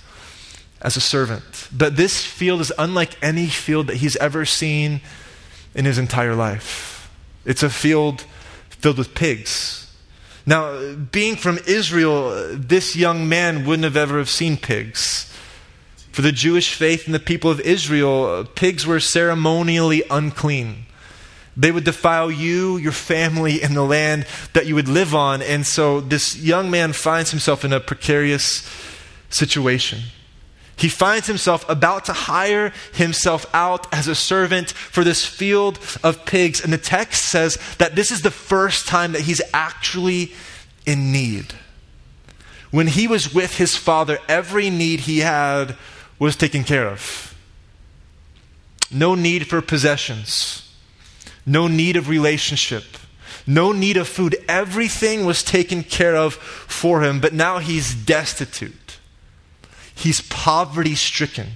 as 0.82 0.96
a 0.96 1.00
servant. 1.00 1.68
But 1.70 1.94
this 1.96 2.24
field 2.24 2.60
is 2.60 2.72
unlike 2.76 3.16
any 3.22 3.46
field 3.46 3.86
that 3.86 3.98
he's 3.98 4.16
ever 4.16 4.44
seen 4.44 5.00
in 5.76 5.84
his 5.84 5.96
entire 5.96 6.34
life. 6.34 7.08
It's 7.44 7.62
a 7.62 7.70
field 7.70 8.22
filled 8.68 8.98
with 8.98 9.14
pigs 9.14 9.80
now, 10.46 10.94
being 10.94 11.36
from 11.36 11.58
Israel, 11.66 12.56
this 12.56 12.96
young 12.96 13.28
man 13.28 13.66
wouldn't 13.66 13.84
have 13.84 13.96
ever 13.96 14.18
have 14.18 14.30
seen 14.30 14.56
pigs. 14.56 15.26
For 16.12 16.22
the 16.22 16.32
Jewish 16.32 16.74
faith 16.74 17.06
and 17.06 17.14
the 17.14 17.20
people 17.20 17.50
of 17.50 17.60
Israel, 17.60 18.44
pigs 18.44 18.86
were 18.86 19.00
ceremonially 19.00 20.02
unclean. 20.10 20.86
They 21.56 21.70
would 21.70 21.84
defile 21.84 22.30
you, 22.30 22.78
your 22.78 22.92
family, 22.92 23.62
and 23.62 23.76
the 23.76 23.82
land 23.82 24.26
that 24.54 24.66
you 24.66 24.74
would 24.74 24.88
live 24.88 25.14
on. 25.14 25.42
And 25.42 25.66
so 25.66 26.00
this 26.00 26.36
young 26.36 26.70
man 26.70 26.92
finds 26.92 27.30
himself 27.30 27.64
in 27.64 27.72
a 27.72 27.80
precarious 27.80 28.68
situation. 29.28 30.00
He 30.80 30.88
finds 30.88 31.26
himself 31.26 31.68
about 31.68 32.06
to 32.06 32.14
hire 32.14 32.72
himself 32.94 33.44
out 33.52 33.86
as 33.92 34.08
a 34.08 34.14
servant 34.14 34.70
for 34.70 35.04
this 35.04 35.26
field 35.26 35.78
of 36.02 36.24
pigs. 36.24 36.64
And 36.64 36.72
the 36.72 36.78
text 36.78 37.26
says 37.26 37.58
that 37.76 37.96
this 37.96 38.10
is 38.10 38.22
the 38.22 38.30
first 38.30 38.88
time 38.88 39.12
that 39.12 39.20
he's 39.20 39.42
actually 39.52 40.32
in 40.86 41.12
need. 41.12 41.52
When 42.70 42.86
he 42.86 43.06
was 43.06 43.34
with 43.34 43.58
his 43.58 43.76
father, 43.76 44.20
every 44.26 44.70
need 44.70 45.00
he 45.00 45.18
had 45.18 45.76
was 46.18 46.34
taken 46.34 46.64
care 46.64 46.86
of. 46.86 47.36
No 48.90 49.14
need 49.14 49.48
for 49.48 49.60
possessions, 49.60 50.66
no 51.44 51.68
need 51.68 51.96
of 51.96 52.08
relationship, 52.08 52.84
no 53.46 53.72
need 53.72 53.98
of 53.98 54.08
food. 54.08 54.34
Everything 54.48 55.26
was 55.26 55.42
taken 55.42 55.82
care 55.82 56.16
of 56.16 56.34
for 56.34 57.02
him, 57.02 57.20
but 57.20 57.34
now 57.34 57.58
he's 57.58 57.94
destitute. 57.94 58.79
He's 60.00 60.22
poverty 60.22 60.94
stricken. 60.94 61.48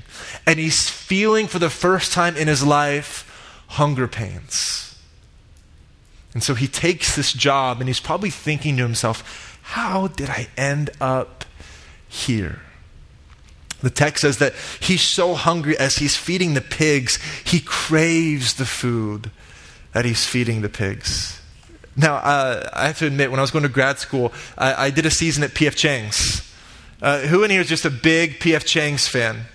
And 0.47 0.59
he's 0.59 0.91
feeling 0.91 1.47
for 1.47 1.59
the 1.59 1.71
first 1.71 2.13
time 2.13 2.37
in 2.37 2.47
his 2.47 2.63
life 2.63 3.65
hunger 3.69 4.07
pains. 4.07 5.03
And 6.35 6.43
so 6.43 6.55
he 6.55 6.69
takes 6.69 7.17
this 7.17 7.33
job 7.33 7.81
and 7.81 7.89
he's 7.89 8.01
probably 8.01 8.29
thinking 8.29 8.77
to 8.77 8.83
himself, 8.83 9.59
how 9.63 10.09
did 10.09 10.29
I 10.29 10.49
end 10.59 10.91
up 11.01 11.47
here? 12.07 12.61
The 13.83 13.89
text 13.89 14.21
says 14.21 14.39
that 14.39 14.53
he's 14.79 15.01
so 15.01 15.35
hungry 15.35 15.79
as 15.79 15.97
he's 15.97 16.17
feeding 16.17 16.53
the 16.53 16.61
pigs, 16.61 17.19
he 17.45 17.61
craves 17.61 18.55
the 18.55 18.67
food 18.67 19.31
that 19.95 20.05
he's 20.05 20.27
feeding 20.27 20.61
the 20.61 20.69
pigs. 20.69 21.41
Now, 21.97 22.17
uh, 22.17 22.69
I 22.75 22.89
have 22.89 22.99
to 22.99 23.07
admit, 23.07 23.31
when 23.31 23.41
I 23.41 23.43
was 23.43 23.53
going 23.53 23.63
to 23.63 23.69
grad 23.71 23.99
school, 23.99 24.35
I, 24.59 24.87
I 24.87 24.91
did 24.91 25.07
a 25.07 25.11
season 25.11 25.45
at 25.45 25.55
P.F. 25.55 25.77
Chang's. 25.77 26.54
Uh, 27.03 27.21
who 27.21 27.43
in 27.45 27.51
here 27.51 27.61
is 27.61 27.69
just 27.69 27.85
a 27.85 27.91
big 27.91 28.41
P.F. 28.41 28.65
Chang's 28.65 29.07
fan? 29.07 29.47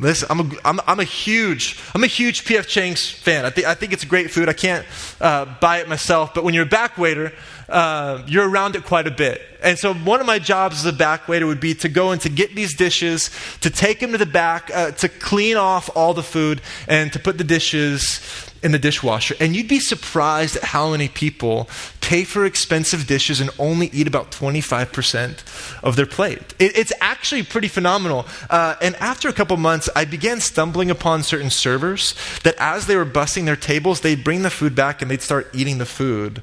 Listen, 0.00 0.28
I'm 0.30 0.40
a, 0.40 0.50
I'm, 0.64 0.80
I'm 0.86 1.00
a 1.00 1.04
huge, 1.04 1.76
I'm 1.92 2.04
a 2.04 2.08
huge 2.08 2.44
P.F. 2.44 2.68
Chang's 2.68 3.10
fan. 3.10 3.44
I, 3.44 3.50
th- 3.50 3.66
I 3.66 3.74
think 3.74 3.92
it's 3.92 4.04
great 4.04 4.30
food. 4.30 4.48
I 4.48 4.52
can't 4.52 4.86
uh, 5.20 5.46
buy 5.60 5.78
it 5.78 5.88
myself, 5.88 6.34
but 6.34 6.44
when 6.44 6.54
you're 6.54 6.64
a 6.64 6.66
back 6.66 6.96
waiter, 6.98 7.32
uh, 7.68 8.22
you're 8.26 8.48
around 8.48 8.76
it 8.76 8.84
quite 8.84 9.08
a 9.08 9.10
bit. 9.10 9.42
And 9.60 9.76
so 9.76 9.92
one 9.92 10.20
of 10.20 10.26
my 10.26 10.38
jobs 10.38 10.78
as 10.78 10.86
a 10.86 10.96
back 10.96 11.26
waiter 11.26 11.46
would 11.46 11.58
be 11.58 11.74
to 11.74 11.88
go 11.88 12.12
and 12.12 12.20
to 12.20 12.28
get 12.28 12.54
these 12.54 12.76
dishes, 12.76 13.30
to 13.60 13.70
take 13.70 13.98
them 13.98 14.12
to 14.12 14.18
the 14.18 14.26
back, 14.26 14.70
uh, 14.72 14.92
to 14.92 15.08
clean 15.08 15.56
off 15.56 15.90
all 15.96 16.14
the 16.14 16.22
food, 16.22 16.62
and 16.86 17.12
to 17.12 17.18
put 17.18 17.36
the 17.36 17.44
dishes 17.44 18.20
in 18.62 18.72
the 18.72 18.78
dishwasher. 18.78 19.34
And 19.40 19.54
you'd 19.54 19.68
be 19.68 19.80
surprised 19.80 20.56
at 20.56 20.64
how 20.64 20.90
many 20.90 21.08
people 21.08 21.68
pay 22.00 22.24
for 22.24 22.44
expensive 22.44 23.06
dishes 23.06 23.40
and 23.40 23.50
only 23.58 23.88
eat 23.88 24.06
about 24.06 24.30
25% 24.30 25.82
of 25.82 25.96
their 25.96 26.06
plate. 26.06 26.54
It, 26.58 26.76
it's 26.76 26.92
actually 27.00 27.42
pretty 27.42 27.68
phenomenal. 27.68 28.26
Uh, 28.48 28.76
and 28.80 28.96
after 28.96 29.28
a 29.28 29.32
couple 29.32 29.56
months, 29.56 29.88
I 29.94 30.04
began 30.04 30.40
stumbling 30.40 30.90
upon 30.90 31.22
certain 31.22 31.50
servers 31.50 32.14
that 32.44 32.54
as 32.58 32.86
they 32.86 32.96
were 32.96 33.04
busting 33.04 33.44
their 33.44 33.56
tables, 33.56 34.00
they'd 34.00 34.24
bring 34.24 34.42
the 34.42 34.50
food 34.50 34.74
back 34.74 35.02
and 35.02 35.10
they'd 35.10 35.22
start 35.22 35.48
eating 35.52 35.78
the 35.78 35.86
food 35.86 36.42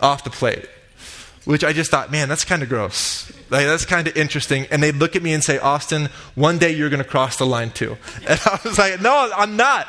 off 0.00 0.24
the 0.24 0.30
plate. 0.30 0.68
Which 1.44 1.64
I 1.64 1.72
just 1.72 1.90
thought, 1.90 2.12
man, 2.12 2.28
that's 2.28 2.44
kind 2.44 2.62
of 2.62 2.68
gross. 2.68 3.32
Like, 3.48 3.64
that's 3.64 3.86
kind 3.86 4.06
of 4.06 4.14
interesting. 4.18 4.66
And 4.70 4.82
they'd 4.82 4.96
look 4.96 5.16
at 5.16 5.22
me 5.22 5.32
and 5.32 5.42
say, 5.42 5.58
Austin, 5.58 6.10
one 6.34 6.58
day 6.58 6.72
you're 6.72 6.90
going 6.90 7.02
to 7.02 7.08
cross 7.08 7.36
the 7.36 7.46
line 7.46 7.70
too. 7.70 7.96
And 8.28 8.38
I 8.44 8.60
was 8.62 8.78
like, 8.78 9.00
no, 9.00 9.30
I'm 9.34 9.56
not. 9.56 9.86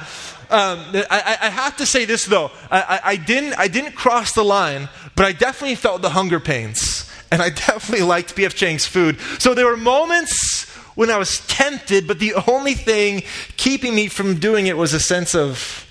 Um, 0.49 0.79
I, 1.11 1.37
I, 1.41 1.49
have 1.49 1.77
to 1.77 1.85
say 1.85 2.05
this 2.05 2.25
though. 2.25 2.49
I, 2.71 2.99
I, 3.03 3.15
didn't, 3.17 3.53
I 3.59 3.67
didn't 3.67 3.91
cross 3.91 4.33
the 4.33 4.43
line, 4.43 4.89
but 5.15 5.25
I 5.25 5.31
definitely 5.31 5.75
felt 5.75 6.01
the 6.01 6.09
hunger 6.09 6.39
pains. 6.39 7.07
And 7.31 7.39
I 7.39 7.49
definitely 7.67 8.03
liked 8.03 8.35
P.F. 8.35 8.55
Chang's 8.55 8.85
food. 8.85 9.19
So 9.37 9.53
there 9.53 9.67
were 9.67 9.77
moments 9.77 10.65
when 10.95 11.11
I 11.11 11.19
was 11.19 11.45
tempted, 11.45 12.07
but 12.07 12.17
the 12.17 12.33
only 12.47 12.73
thing 12.73 13.23
keeping 13.57 13.93
me 13.93 14.07
from 14.07 14.39
doing 14.39 14.65
it 14.65 14.75
was 14.75 14.93
a 14.95 14.99
sense 14.99 15.35
of 15.35 15.85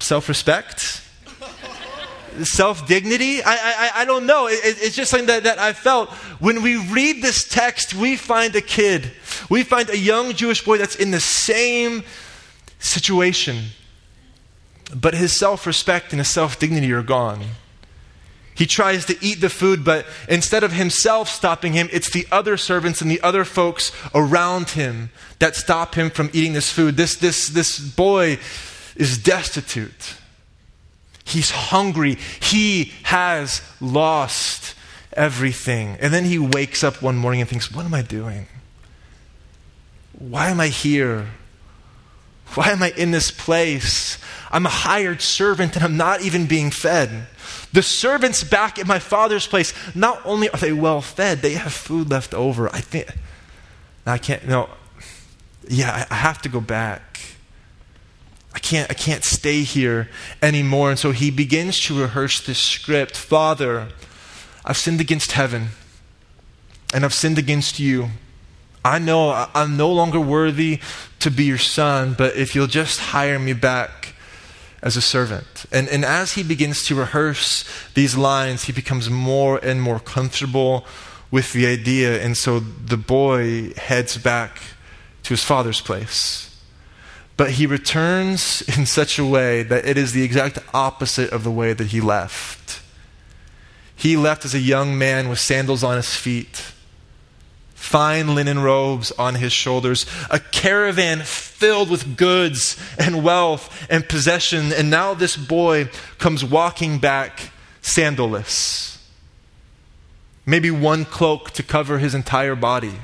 self 0.00 0.28
respect 0.28 1.00
self 2.42 2.88
dignity. 2.88 3.40
I, 3.40 3.54
I, 3.54 3.90
I 4.02 4.04
don't 4.04 4.26
know. 4.26 4.48
It, 4.48 4.58
it's 4.64 4.96
just 4.96 5.12
something 5.12 5.28
that, 5.28 5.44
that 5.44 5.60
I 5.60 5.72
felt. 5.72 6.10
When 6.40 6.60
we 6.62 6.76
read 6.76 7.22
this 7.22 7.48
text, 7.48 7.94
we 7.94 8.16
find 8.16 8.54
a 8.56 8.60
kid, 8.60 9.12
we 9.48 9.62
find 9.62 9.88
a 9.90 9.96
young 9.96 10.32
Jewish 10.32 10.64
boy 10.64 10.78
that's 10.78 10.96
in 10.96 11.12
the 11.12 11.20
same 11.20 12.02
situation, 12.84 13.66
but 14.94 15.14
his 15.14 15.36
self 15.36 15.66
respect 15.66 16.12
and 16.12 16.20
his 16.20 16.30
self 16.30 16.58
dignity 16.58 16.92
are 16.92 17.02
gone. 17.02 17.42
He 18.54 18.66
tries 18.66 19.04
to 19.06 19.16
eat 19.20 19.40
the 19.40 19.50
food, 19.50 19.84
but 19.84 20.06
instead 20.28 20.62
of 20.62 20.72
himself 20.72 21.28
stopping 21.28 21.72
him, 21.72 21.88
it's 21.92 22.10
the 22.10 22.26
other 22.30 22.56
servants 22.56 23.00
and 23.00 23.10
the 23.10 23.20
other 23.20 23.44
folks 23.44 23.90
around 24.14 24.70
him 24.70 25.10
that 25.40 25.56
stop 25.56 25.96
him 25.96 26.08
from 26.08 26.30
eating 26.32 26.52
this 26.52 26.70
food. 26.70 26.96
This, 26.96 27.16
this, 27.16 27.48
this 27.48 27.80
boy 27.80 28.38
is 28.94 29.18
destitute. 29.18 30.14
He's 31.24 31.50
hungry. 31.50 32.16
He 32.40 32.92
has 33.04 33.60
lost 33.80 34.76
everything. 35.14 35.96
And 36.00 36.12
then 36.12 36.24
he 36.24 36.38
wakes 36.38 36.84
up 36.84 37.02
one 37.02 37.16
morning 37.16 37.40
and 37.40 37.50
thinks, 37.50 37.72
What 37.72 37.84
am 37.84 37.94
I 37.94 38.02
doing? 38.02 38.46
Why 40.16 40.50
am 40.50 40.60
I 40.60 40.68
here? 40.68 41.26
Why 42.54 42.70
am 42.70 42.82
I 42.82 42.92
in 42.96 43.10
this 43.10 43.30
place? 43.30 44.18
I'm 44.50 44.66
a 44.66 44.70
hired 44.70 45.20
servant 45.20 45.74
and 45.74 45.84
I'm 45.84 45.96
not 45.96 46.22
even 46.22 46.46
being 46.46 46.70
fed. 46.70 47.26
The 47.72 47.82
servants 47.82 48.44
back 48.44 48.78
at 48.78 48.86
my 48.86 49.00
father's 49.00 49.46
place, 49.46 49.74
not 49.96 50.20
only 50.24 50.48
are 50.50 50.58
they 50.58 50.72
well 50.72 51.00
fed, 51.00 51.42
they 51.42 51.54
have 51.54 51.72
food 51.72 52.08
left 52.10 52.32
over. 52.32 52.68
I 52.68 52.80
think, 52.80 53.08
I 54.06 54.18
can't, 54.18 54.46
no, 54.46 54.70
yeah, 55.68 56.06
I 56.08 56.14
have 56.14 56.40
to 56.42 56.48
go 56.48 56.60
back. 56.60 57.20
I 58.54 58.60
can't, 58.60 58.88
I 58.88 58.94
can't 58.94 59.24
stay 59.24 59.62
here 59.62 60.08
anymore. 60.40 60.90
And 60.90 60.98
so 60.98 61.10
he 61.10 61.32
begins 61.32 61.80
to 61.80 62.00
rehearse 62.00 62.40
this 62.40 62.60
script 62.60 63.16
Father, 63.16 63.88
I've 64.64 64.78
sinned 64.78 65.00
against 65.00 65.32
heaven, 65.32 65.68
and 66.94 67.04
I've 67.04 67.14
sinned 67.14 67.38
against 67.38 67.80
you. 67.80 68.10
I 68.84 68.98
know 68.98 69.48
I'm 69.54 69.76
no 69.76 69.90
longer 69.90 70.20
worthy 70.20 70.80
to 71.20 71.30
be 71.30 71.44
your 71.44 71.58
son, 71.58 72.14
but 72.16 72.36
if 72.36 72.54
you'll 72.54 72.66
just 72.66 73.00
hire 73.00 73.38
me 73.38 73.54
back 73.54 74.14
as 74.82 74.96
a 74.96 75.00
servant. 75.00 75.64
And, 75.72 75.88
and 75.88 76.04
as 76.04 76.34
he 76.34 76.42
begins 76.42 76.84
to 76.86 76.94
rehearse 76.94 77.64
these 77.94 78.16
lines, 78.16 78.64
he 78.64 78.72
becomes 78.72 79.08
more 79.08 79.58
and 79.62 79.80
more 79.80 79.98
comfortable 79.98 80.84
with 81.30 81.54
the 81.54 81.66
idea. 81.66 82.22
And 82.22 82.36
so 82.36 82.60
the 82.60 82.98
boy 82.98 83.72
heads 83.76 84.18
back 84.18 84.60
to 85.22 85.30
his 85.30 85.42
father's 85.42 85.80
place. 85.80 86.54
But 87.38 87.52
he 87.52 87.66
returns 87.66 88.62
in 88.76 88.84
such 88.84 89.18
a 89.18 89.24
way 89.24 89.62
that 89.62 89.86
it 89.86 89.96
is 89.96 90.12
the 90.12 90.22
exact 90.22 90.58
opposite 90.74 91.30
of 91.30 91.42
the 91.42 91.50
way 91.50 91.72
that 91.72 91.88
he 91.88 92.02
left. 92.02 92.82
He 93.96 94.16
left 94.18 94.44
as 94.44 94.54
a 94.54 94.60
young 94.60 94.98
man 94.98 95.30
with 95.30 95.38
sandals 95.38 95.82
on 95.82 95.96
his 95.96 96.14
feet, 96.14 96.72
fine 97.84 98.34
linen 98.34 98.60
robes 98.60 99.12
on 99.12 99.34
his 99.34 99.52
shoulders, 99.52 100.06
a 100.30 100.40
caravan 100.40 101.20
filled 101.20 101.90
with 101.90 102.16
goods 102.16 102.76
and 102.98 103.22
wealth 103.22 103.86
and 103.90 104.08
possession. 104.08 104.72
And 104.72 104.90
now 104.90 105.14
this 105.14 105.36
boy 105.36 105.90
comes 106.18 106.44
walking 106.44 106.98
back 106.98 107.52
sandalless. 107.82 108.98
Maybe 110.46 110.70
one 110.70 111.04
cloak 111.04 111.50
to 111.52 111.62
cover 111.62 111.98
his 111.98 112.14
entire 112.14 112.56
body 112.56 112.94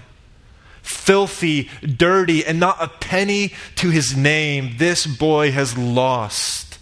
filthy, 0.82 1.68
dirty, 1.82 2.44
and 2.44 2.58
not 2.58 2.76
a 2.82 2.88
penny 2.88 3.52
to 3.76 3.90
his 3.90 4.16
name. 4.16 4.74
This 4.78 5.06
boy 5.06 5.52
has 5.52 5.78
lost 5.78 6.78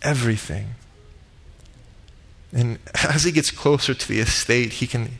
everything. 0.00 0.74
And 2.52 2.78
as 2.94 3.24
he 3.24 3.32
gets 3.32 3.50
closer 3.50 3.94
to 3.94 4.08
the 4.08 4.20
estate, 4.20 4.74
he 4.74 4.86
can, 4.86 5.18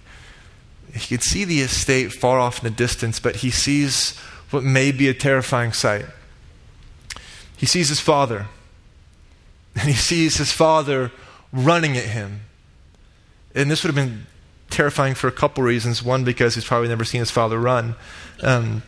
he 0.95 1.17
could 1.17 1.25
see 1.25 1.45
the 1.45 1.61
estate 1.61 2.13
far 2.13 2.39
off 2.39 2.59
in 2.59 2.65
the 2.65 2.77
distance, 2.77 3.19
but 3.19 3.37
he 3.37 3.51
sees 3.51 4.17
what 4.51 4.63
may 4.63 4.93
be 4.93 5.09
a 5.09 5.15
terrifying 5.15 5.73
sight. 5.73 6.07
He 7.57 7.67
sees 7.67 7.89
his 7.89 8.01
father, 8.01 8.47
and 9.75 9.89
he 9.89 9.95
sees 9.95 10.37
his 10.37 10.53
father 10.53 11.11
running 11.53 11.97
at 11.97 12.05
him. 12.05 12.43
And 13.55 13.71
this 13.71 13.83
would 13.83 13.95
have 13.95 14.07
been 14.07 14.27
terrifying 14.71 15.15
for 15.15 15.29
a 15.29 15.33
couple 15.33 15.63
reasons. 15.63 16.03
One, 16.03 16.25
because 16.25 16.55
he's 16.55 16.65
probably 16.65 16.89
never 16.89 17.05
seen 17.05 17.21
his 17.21 17.31
father 17.31 17.59
run. 17.59 17.97
Um, 18.43 18.83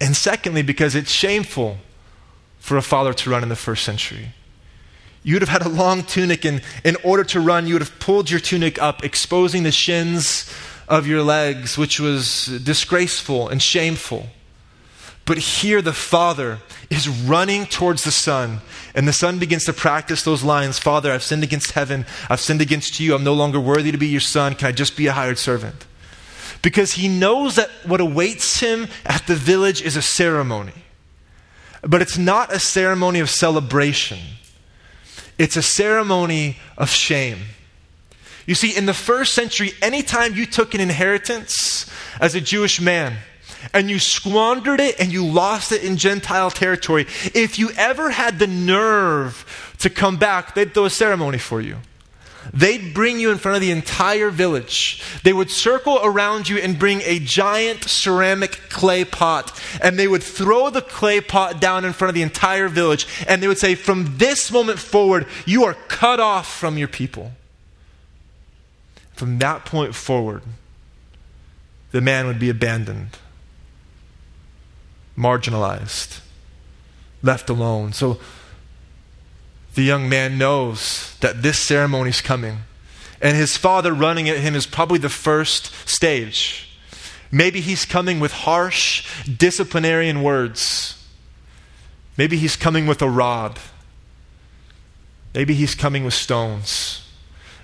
and 0.00 0.16
secondly, 0.16 0.62
because 0.62 0.94
it's 0.94 1.10
shameful 1.10 1.78
for 2.58 2.76
a 2.76 2.82
father 2.82 3.14
to 3.14 3.30
run 3.30 3.42
in 3.42 3.48
the 3.48 3.56
first 3.56 3.84
century. 3.84 4.28
You 5.22 5.34
would 5.34 5.42
have 5.42 5.48
had 5.48 5.62
a 5.62 5.68
long 5.68 6.04
tunic, 6.04 6.44
and 6.44 6.62
in 6.84 6.96
order 7.02 7.24
to 7.24 7.40
run, 7.40 7.66
you 7.66 7.74
would 7.74 7.82
have 7.82 7.98
pulled 7.98 8.30
your 8.30 8.40
tunic 8.40 8.80
up, 8.80 9.04
exposing 9.04 9.62
the 9.62 9.72
shins 9.72 10.52
of 10.88 11.06
your 11.06 11.22
legs, 11.22 11.76
which 11.76 11.98
was 11.98 12.46
disgraceful 12.62 13.48
and 13.48 13.62
shameful. 13.62 14.28
But 15.24 15.38
here 15.38 15.82
the 15.82 15.92
Father 15.92 16.60
is 16.88 17.08
running 17.08 17.66
towards 17.66 18.04
the 18.04 18.12
Son, 18.12 18.60
and 18.94 19.08
the 19.08 19.12
Son 19.12 19.40
begins 19.40 19.64
to 19.64 19.72
practice 19.72 20.22
those 20.22 20.44
lines 20.44 20.78
Father, 20.78 21.12
I've 21.12 21.24
sinned 21.24 21.42
against 21.42 21.72
heaven. 21.72 22.06
I've 22.30 22.40
sinned 22.40 22.60
against 22.60 23.00
you. 23.00 23.14
I'm 23.14 23.24
no 23.24 23.34
longer 23.34 23.58
worthy 23.58 23.90
to 23.90 23.98
be 23.98 24.06
your 24.06 24.20
son. 24.20 24.54
Can 24.54 24.68
I 24.68 24.72
just 24.72 24.96
be 24.96 25.08
a 25.08 25.12
hired 25.12 25.38
servant? 25.38 25.84
Because 26.62 26.92
he 26.92 27.08
knows 27.08 27.56
that 27.56 27.70
what 27.84 28.00
awaits 28.00 28.60
him 28.60 28.86
at 29.04 29.26
the 29.26 29.34
village 29.34 29.82
is 29.82 29.96
a 29.96 30.02
ceremony. 30.02 30.72
But 31.82 32.02
it's 32.02 32.18
not 32.18 32.52
a 32.52 32.58
ceremony 32.58 33.20
of 33.20 33.28
celebration, 33.28 34.18
it's 35.38 35.56
a 35.56 35.62
ceremony 35.62 36.58
of 36.78 36.90
shame. 36.90 37.38
You 38.46 38.54
see, 38.54 38.76
in 38.76 38.86
the 38.86 38.94
first 38.94 39.34
century, 39.34 39.72
anytime 39.82 40.34
you 40.34 40.46
took 40.46 40.74
an 40.74 40.80
inheritance 40.80 41.90
as 42.20 42.34
a 42.34 42.40
Jewish 42.40 42.80
man, 42.80 43.16
and 43.74 43.90
you 43.90 43.98
squandered 43.98 44.80
it 44.80 45.00
and 45.00 45.12
you 45.12 45.26
lost 45.26 45.72
it 45.72 45.82
in 45.82 45.96
Gentile 45.96 46.50
territory, 46.50 47.06
if 47.34 47.58
you 47.58 47.70
ever 47.76 48.10
had 48.10 48.38
the 48.38 48.46
nerve 48.46 49.74
to 49.78 49.90
come 49.90 50.16
back, 50.16 50.54
they'd 50.54 50.72
throw 50.72 50.84
a 50.84 50.90
ceremony 50.90 51.38
for 51.38 51.60
you. 51.60 51.78
They'd 52.52 52.94
bring 52.94 53.18
you 53.18 53.32
in 53.32 53.38
front 53.38 53.56
of 53.56 53.60
the 53.60 53.72
entire 53.72 54.30
village. 54.30 55.02
They 55.24 55.32
would 55.32 55.50
circle 55.50 55.98
around 56.02 56.48
you 56.48 56.58
and 56.58 56.78
bring 56.78 57.00
a 57.02 57.18
giant 57.18 57.84
ceramic 57.84 58.52
clay 58.70 59.04
pot. 59.04 59.60
And 59.82 59.98
they 59.98 60.06
would 60.06 60.22
throw 60.22 60.70
the 60.70 60.80
clay 60.80 61.20
pot 61.20 61.60
down 61.60 61.84
in 61.84 61.92
front 61.92 62.10
of 62.10 62.14
the 62.14 62.22
entire 62.22 62.68
village. 62.68 63.08
And 63.26 63.42
they 63.42 63.48
would 63.48 63.58
say, 63.58 63.74
From 63.74 64.16
this 64.18 64.52
moment 64.52 64.78
forward, 64.78 65.26
you 65.44 65.64
are 65.64 65.74
cut 65.88 66.20
off 66.20 66.46
from 66.52 66.78
your 66.78 66.88
people. 66.88 67.32
From 69.16 69.38
that 69.38 69.64
point 69.64 69.94
forward, 69.94 70.42
the 71.90 72.00
man 72.00 72.26
would 72.26 72.38
be 72.38 72.50
abandoned 72.50 73.18
marginalized, 75.16 76.20
left 77.22 77.48
alone. 77.48 77.92
So 77.92 78.18
the 79.74 79.82
young 79.82 80.08
man 80.08 80.38
knows 80.38 81.16
that 81.20 81.42
this 81.42 81.58
ceremony 81.58 82.10
is 82.10 82.20
coming. 82.20 82.58
And 83.20 83.36
his 83.36 83.56
father 83.56 83.92
running 83.92 84.28
at 84.28 84.38
him 84.38 84.54
is 84.54 84.66
probably 84.66 84.98
the 84.98 85.08
first 85.08 85.72
stage. 85.88 86.78
Maybe 87.32 87.60
he's 87.60 87.84
coming 87.84 88.20
with 88.20 88.32
harsh 88.32 89.08
disciplinarian 89.24 90.22
words. 90.22 91.02
Maybe 92.16 92.36
he's 92.36 92.56
coming 92.56 92.86
with 92.86 93.02
a 93.02 93.08
rod. 93.08 93.58
Maybe 95.34 95.54
he's 95.54 95.74
coming 95.74 96.04
with 96.04 96.14
stones. 96.14 97.05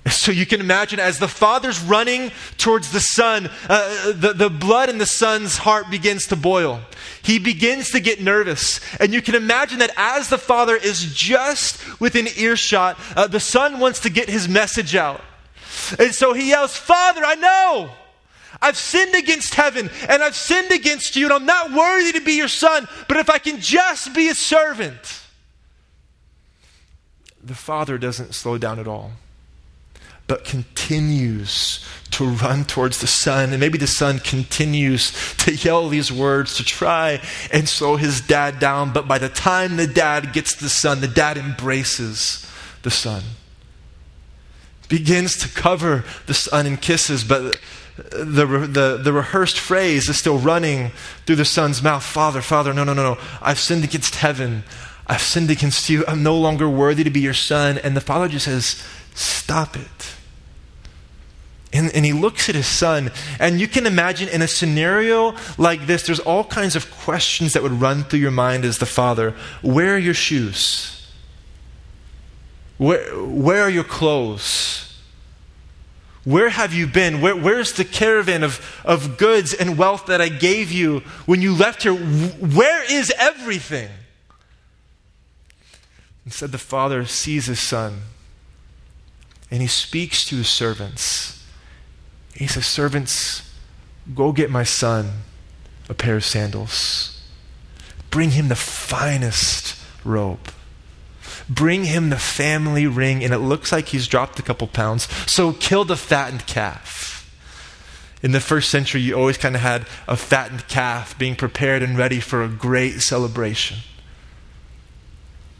So 0.11 0.31
you 0.31 0.45
can 0.45 0.59
imagine 0.59 0.99
as 0.99 1.19
the 1.19 1.27
father's 1.27 1.81
running 1.81 2.31
towards 2.57 2.91
the 2.91 2.99
son, 2.99 3.49
uh, 3.69 4.11
the, 4.13 4.33
the 4.33 4.49
blood 4.49 4.89
in 4.89 4.97
the 4.97 5.05
son's 5.05 5.57
heart 5.57 5.89
begins 5.89 6.27
to 6.27 6.35
boil. 6.35 6.81
He 7.21 7.39
begins 7.39 7.91
to 7.91 7.99
get 7.99 8.21
nervous. 8.21 8.79
And 8.99 9.13
you 9.13 9.21
can 9.21 9.35
imagine 9.35 9.79
that 9.79 9.91
as 9.95 10.29
the 10.29 10.37
father 10.37 10.75
is 10.75 11.13
just 11.13 11.99
within 11.99 12.27
earshot, 12.37 12.99
uh, 13.15 13.27
the 13.27 13.39
son 13.39 13.79
wants 13.79 14.01
to 14.01 14.09
get 14.09 14.29
his 14.29 14.47
message 14.47 14.95
out. 14.95 15.21
And 15.97 16.13
so 16.13 16.33
he 16.33 16.49
yells, 16.49 16.75
Father, 16.75 17.21
I 17.23 17.35
know. 17.35 17.89
I've 18.61 18.77
sinned 18.77 19.15
against 19.15 19.55
heaven 19.55 19.89
and 20.07 20.21
I've 20.21 20.35
sinned 20.35 20.71
against 20.71 21.15
you, 21.15 21.25
and 21.25 21.33
I'm 21.33 21.45
not 21.45 21.73
worthy 21.73 22.13
to 22.13 22.21
be 22.21 22.33
your 22.33 22.47
son, 22.47 22.87
but 23.07 23.17
if 23.17 23.29
I 23.29 23.39
can 23.39 23.59
just 23.59 24.13
be 24.13 24.29
a 24.29 24.35
servant. 24.35 25.21
The 27.43 27.55
father 27.55 27.97
doesn't 27.97 28.35
slow 28.35 28.57
down 28.57 28.79
at 28.79 28.87
all 28.87 29.11
but 30.33 30.45
continues 30.45 31.85
to 32.09 32.25
run 32.25 32.65
towards 32.65 33.01
the 33.01 33.05
son. 33.05 33.51
And 33.51 33.59
maybe 33.59 33.77
the 33.77 33.85
son 33.85 34.17
continues 34.17 35.11
to 35.37 35.53
yell 35.53 35.89
these 35.89 36.11
words 36.11 36.57
to 36.57 36.65
try 36.65 37.21
and 37.51 37.69
slow 37.69 37.97
his 37.97 38.19
dad 38.19 38.57
down. 38.57 38.93
But 38.93 39.07
by 39.07 39.19
the 39.19 39.29
time 39.29 39.77
the 39.77 39.85
dad 39.85 40.33
gets 40.33 40.55
the 40.55 40.69
son, 40.69 41.01
the 41.01 41.07
dad 41.07 41.37
embraces 41.37 42.51
the 42.81 42.89
son. 42.89 43.21
Begins 44.89 45.37
to 45.37 45.47
cover 45.49 46.03
the 46.25 46.33
son 46.33 46.65
in 46.65 46.77
kisses, 46.77 47.23
but 47.23 47.59
the, 47.95 48.67
the, 48.71 48.99
the 49.03 49.13
rehearsed 49.13 49.59
phrase 49.59 50.09
is 50.09 50.17
still 50.17 50.39
running 50.39 50.93
through 51.27 51.35
the 51.35 51.45
son's 51.45 51.83
mouth 51.83 52.01
Father, 52.01 52.41
Father, 52.41 52.73
no, 52.73 52.83
no, 52.83 52.95
no, 52.95 53.13
no. 53.13 53.21
I've 53.39 53.59
sinned 53.59 53.83
against 53.83 54.15
heaven. 54.15 54.63
I've 55.05 55.21
sinned 55.21 55.51
against 55.51 55.91
you. 55.91 56.03
I'm 56.07 56.23
no 56.23 56.35
longer 56.35 56.67
worthy 56.67 57.03
to 57.03 57.11
be 57.11 57.19
your 57.19 57.35
son. 57.35 57.77
And 57.77 57.95
the 57.95 58.01
father 58.01 58.27
just 58.27 58.45
says, 58.45 58.83
Stop 59.13 59.75
it. 59.75 60.12
And, 61.73 61.91
and, 61.95 62.05
he 62.05 62.13
looks 62.13 62.49
at 62.49 62.55
his 62.55 62.67
son, 62.67 63.11
and 63.39 63.59
you 63.59 63.67
can 63.67 63.87
imagine 63.87 64.29
in 64.29 64.43
a 64.43 64.47
scenario 64.47 65.35
like 65.57 65.87
this, 65.87 66.05
there's 66.05 66.19
all 66.19 66.43
kinds 66.43 66.75
of 66.75 66.91
questions 66.91 67.53
that 67.53 67.63
would 67.63 67.71
run 67.71 68.03
through 68.03 68.19
your 68.19 68.31
mind 68.31 68.63
as 68.63 68.77
the 68.77 68.85
father. 68.85 69.31
Where 69.63 69.95
are 69.95 69.99
your 69.99 70.13
shoes? 70.13 71.11
Where, 72.77 73.15
where 73.15 73.63
are 73.63 73.69
your 73.69 73.83
clothes? 73.83 74.83
Where 76.25 76.49
have 76.49 76.73
you 76.73 76.87
been? 76.87 77.21
Where, 77.21 77.35
where's 77.35 77.73
the 77.73 77.85
caravan 77.85 78.43
of, 78.43 78.81
of 78.85 79.17
goods 79.17 79.53
and 79.53 79.77
wealth 79.77 80.05
that 80.05 80.21
I 80.21 80.29
gave 80.29 80.71
you 80.71 80.99
when 81.25 81.41
you 81.41 81.53
left 81.53 81.83
here? 81.83 81.95
Where 81.95 82.83
is 82.91 83.11
everything? 83.17 83.89
Instead, 86.25 86.51
the 86.51 86.57
father 86.57 87.05
sees 87.05 87.47
his 87.47 87.59
son 87.59 88.01
and 89.51 89.61
he 89.61 89.67
speaks 89.67 90.23
to 90.25 90.37
his 90.37 90.47
servants. 90.47 91.42
He 92.35 92.47
says, 92.47 92.65
Servants, 92.65 93.49
go 94.13 94.31
get 94.31 94.49
my 94.49 94.63
son 94.63 95.11
a 95.89 95.93
pair 95.93 96.15
of 96.15 96.25
sandals. 96.25 97.21
Bring 98.09 98.31
him 98.31 98.47
the 98.47 98.55
finest 98.55 99.79
robe. 100.03 100.51
Bring 101.49 101.85
him 101.85 102.09
the 102.09 102.17
family 102.17 102.87
ring, 102.87 103.23
and 103.23 103.33
it 103.33 103.39
looks 103.39 103.71
like 103.71 103.87
he's 103.87 104.07
dropped 104.07 104.39
a 104.39 104.43
couple 104.43 104.67
pounds. 104.67 105.07
So 105.29 105.53
kill 105.53 105.83
the 105.83 105.97
fattened 105.97 106.45
calf. 106.45 107.11
In 108.21 108.31
the 108.31 108.39
first 108.39 108.69
century, 108.69 109.01
you 109.01 109.15
always 109.15 109.37
kind 109.37 109.55
of 109.55 109.61
had 109.61 109.85
a 110.07 110.15
fattened 110.15 110.67
calf 110.69 111.17
being 111.19 111.35
prepared 111.35 111.83
and 111.83 111.97
ready 111.97 112.21
for 112.21 112.41
a 112.41 112.47
great 112.47 113.01
celebration. 113.01 113.79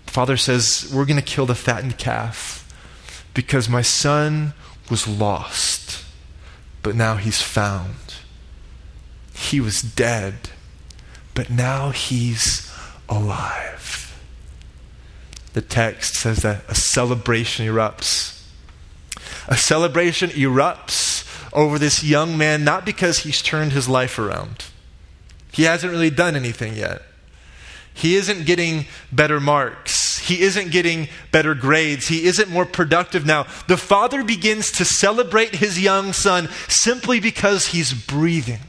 Father 0.06 0.38
says, 0.38 0.90
We're 0.94 1.06
going 1.06 1.20
to 1.20 1.26
kill 1.26 1.46
the 1.46 1.56
fattened 1.56 1.98
calf 1.98 2.72
because 3.34 3.68
my 3.68 3.82
son 3.82 4.54
was 4.90 5.08
lost, 5.08 5.73
but 6.84 6.96
now 6.96 7.16
he's 7.16 7.42
found. 7.42 7.96
He 9.34 9.60
was 9.60 9.82
dead, 9.82 10.50
but 11.34 11.50
now 11.50 11.90
he's 11.90 12.72
alive. 13.10 14.20
The 15.54 15.62
text 15.62 16.16
says 16.16 16.40
that 16.40 16.64
a 16.68 16.76
celebration 16.76 17.66
erupts. 17.66 18.42
A 19.48 19.56
celebration 19.56 20.30
erupts 20.32 21.28
over 21.54 21.80
this 21.80 22.04
young 22.04 22.38
man, 22.38 22.64
not 22.64 22.86
because 22.86 23.20
he's 23.20 23.42
turned 23.42 23.72
his 23.72 23.88
life 23.88 24.20
around. 24.20 24.66
He 25.52 25.64
hasn't 25.64 25.92
really 25.92 26.10
done 26.10 26.36
anything 26.36 26.76
yet. 26.76 27.04
He 27.94 28.16
isn't 28.16 28.46
getting 28.46 28.86
better 29.12 29.40
marks. 29.40 30.13
He 30.24 30.42
isn't 30.42 30.72
getting 30.72 31.10
better 31.32 31.54
grades. 31.54 32.08
He 32.08 32.26
isn't 32.26 32.50
more 32.50 32.66
productive 32.66 33.26
now. 33.26 33.46
The 33.68 33.78
father 33.78 34.24
begins 34.24 34.72
to 34.74 34.86
celebrate 34.86 35.56
his 35.56 35.80
young 35.80 36.14
son 36.14 36.50
simply 36.68 37.20
because 37.20 37.68
he's 37.68 37.94
breathing. 37.94 38.60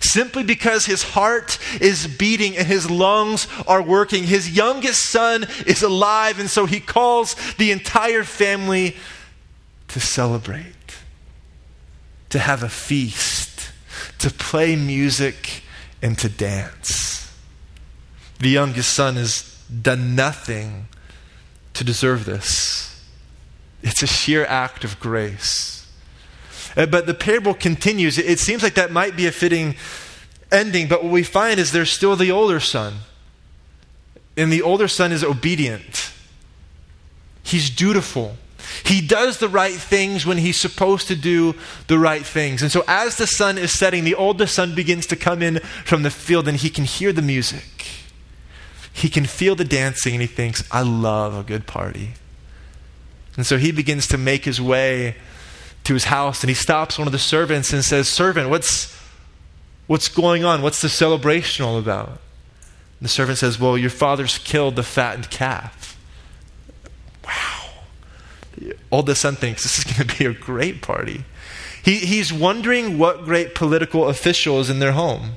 Simply 0.00 0.42
because 0.42 0.86
his 0.86 1.02
heart 1.02 1.58
is 1.80 2.06
beating 2.06 2.56
and 2.56 2.66
his 2.66 2.90
lungs 2.90 3.46
are 3.68 3.82
working. 3.82 4.24
His 4.24 4.56
youngest 4.56 5.02
son 5.02 5.46
is 5.66 5.82
alive, 5.82 6.40
and 6.40 6.48
so 6.48 6.64
he 6.64 6.80
calls 6.80 7.36
the 7.58 7.70
entire 7.70 8.24
family 8.24 8.96
to 9.88 10.00
celebrate, 10.00 10.96
to 12.30 12.38
have 12.38 12.62
a 12.62 12.70
feast, 12.70 13.72
to 14.18 14.30
play 14.30 14.76
music, 14.76 15.62
and 16.00 16.16
to 16.16 16.30
dance 16.30 17.10
the 18.40 18.48
youngest 18.48 18.92
son 18.92 19.16
has 19.16 19.49
done 19.82 20.14
nothing 20.14 20.88
to 21.74 21.84
deserve 21.84 22.24
this. 22.24 23.04
It's 23.82 24.02
a 24.02 24.06
sheer 24.06 24.44
act 24.44 24.84
of 24.84 25.00
grace. 25.00 25.90
Uh, 26.76 26.86
but 26.86 27.06
the 27.06 27.14
parable 27.14 27.54
continues. 27.54 28.18
It 28.18 28.38
seems 28.38 28.62
like 28.62 28.74
that 28.74 28.92
might 28.92 29.16
be 29.16 29.26
a 29.26 29.32
fitting 29.32 29.76
ending, 30.52 30.88
but 30.88 31.02
what 31.02 31.12
we 31.12 31.22
find 31.22 31.58
is 31.58 31.72
there's 31.72 31.90
still 31.90 32.16
the 32.16 32.30
older 32.30 32.60
son. 32.60 32.94
And 34.36 34.52
the 34.52 34.62
older 34.62 34.88
son 34.88 35.12
is 35.12 35.24
obedient, 35.24 36.12
he's 37.42 37.70
dutiful. 37.70 38.36
He 38.84 39.00
does 39.00 39.38
the 39.38 39.48
right 39.48 39.74
things 39.74 40.24
when 40.24 40.38
he's 40.38 40.56
supposed 40.56 41.08
to 41.08 41.16
do 41.16 41.54
the 41.88 41.98
right 41.98 42.24
things. 42.24 42.62
And 42.62 42.70
so, 42.70 42.84
as 42.86 43.16
the 43.16 43.26
sun 43.26 43.58
is 43.58 43.76
setting, 43.76 44.04
the 44.04 44.14
oldest 44.14 44.54
son 44.54 44.74
begins 44.74 45.06
to 45.06 45.16
come 45.16 45.42
in 45.42 45.58
from 45.84 46.02
the 46.02 46.10
field 46.10 46.46
and 46.46 46.56
he 46.56 46.70
can 46.70 46.84
hear 46.84 47.12
the 47.12 47.22
music. 47.22 47.64
He 48.92 49.08
can 49.08 49.24
feel 49.26 49.54
the 49.54 49.64
dancing 49.64 50.14
and 50.14 50.20
he 50.20 50.26
thinks, 50.26 50.64
I 50.70 50.82
love 50.82 51.34
a 51.34 51.42
good 51.42 51.66
party. 51.66 52.10
And 53.36 53.46
so 53.46 53.56
he 53.56 53.72
begins 53.72 54.06
to 54.08 54.18
make 54.18 54.44
his 54.44 54.60
way 54.60 55.16
to 55.84 55.94
his 55.94 56.04
house 56.04 56.42
and 56.42 56.50
he 56.50 56.54
stops 56.54 56.98
one 56.98 57.08
of 57.08 57.12
the 57.12 57.18
servants 57.18 57.72
and 57.72 57.84
says, 57.84 58.08
Servant, 58.08 58.50
what's, 58.50 58.94
what's 59.86 60.08
going 60.08 60.44
on? 60.44 60.62
What's 60.62 60.82
the 60.82 60.88
celebration 60.88 61.64
all 61.64 61.78
about? 61.78 62.08
And 62.08 62.18
the 63.00 63.08
servant 63.08 63.38
says, 63.38 63.58
Well, 63.58 63.78
your 63.78 63.90
father's 63.90 64.38
killed 64.38 64.76
the 64.76 64.82
fattened 64.82 65.30
calf. 65.30 65.98
Wow. 67.24 69.02
The 69.02 69.14
son 69.14 69.36
thinks 69.36 69.62
this 69.62 69.78
is 69.78 69.84
going 69.84 70.06
to 70.06 70.18
be 70.18 70.26
a 70.26 70.34
great 70.34 70.82
party. 70.82 71.24
He, 71.82 71.96
he's 71.96 72.32
wondering 72.32 72.98
what 72.98 73.24
great 73.24 73.54
political 73.54 74.08
official 74.08 74.60
is 74.60 74.68
in 74.68 74.80
their 74.80 74.92
home. 74.92 75.32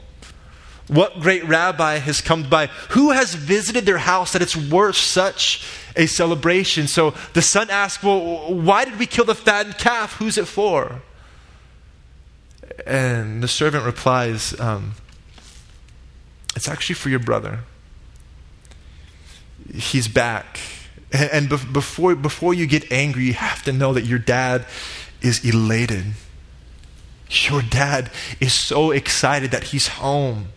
What 0.88 1.22
great 1.22 1.46
rabbi 1.46 1.98
has 1.98 2.20
come 2.20 2.50
by? 2.50 2.68
Who 2.90 3.12
has 3.12 3.36
visited 3.36 3.86
their 3.86 4.00
house 4.00 4.34
that 4.34 4.42
it's 4.42 4.56
worth 4.56 4.98
such 4.98 5.66
a 5.96 6.08
celebration? 6.08 6.88
So 6.88 7.14
the 7.34 7.42
son 7.42 7.70
asks, 7.70 8.04
Well, 8.04 8.54
why 8.54 8.84
did 8.84 9.00
we 9.00 9.06
kill 9.06 9.26
the 9.26 9.36
fattened 9.36 9.78
calf? 9.78 10.16
Who's 10.16 10.38
it 10.38 10.48
for? 10.48 11.02
And 12.86 13.42
the 13.42 13.48
servant 13.48 13.86
replies, 13.86 14.60
um, 14.60 14.96
It's 16.56 16.68
actually 16.68 16.96
for 16.96 17.10
your 17.10 17.20
brother. 17.20 17.60
He's 19.74 20.10
back. 20.10 20.60
And 21.14 21.48
before, 21.48 22.16
before 22.16 22.54
you 22.54 22.66
get 22.66 22.92
angry, 22.92 23.24
you 23.24 23.34
have 23.34 23.64
to 23.64 23.72
know 23.72 23.94
that 23.94 24.04
your 24.04 24.20
dad 24.20 24.66
is 25.22 25.46
elated. 25.46 26.06
Your 27.30 27.62
dad 27.62 28.12
is 28.42 28.52
so 28.54 28.92
excited 28.92 29.52
that 29.52 29.66
he's 29.66 29.88
home 29.88 30.50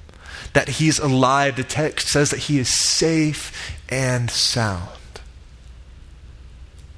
that 0.57 0.69
he's 0.69 0.99
alive. 0.99 1.57
The 1.57 1.65
text 1.65 2.09
says 2.09 2.31
that 2.31 2.41
he 2.41 2.59
is 2.59 2.71
safe 2.71 3.79
and 3.91 4.31
sound. 4.31 4.89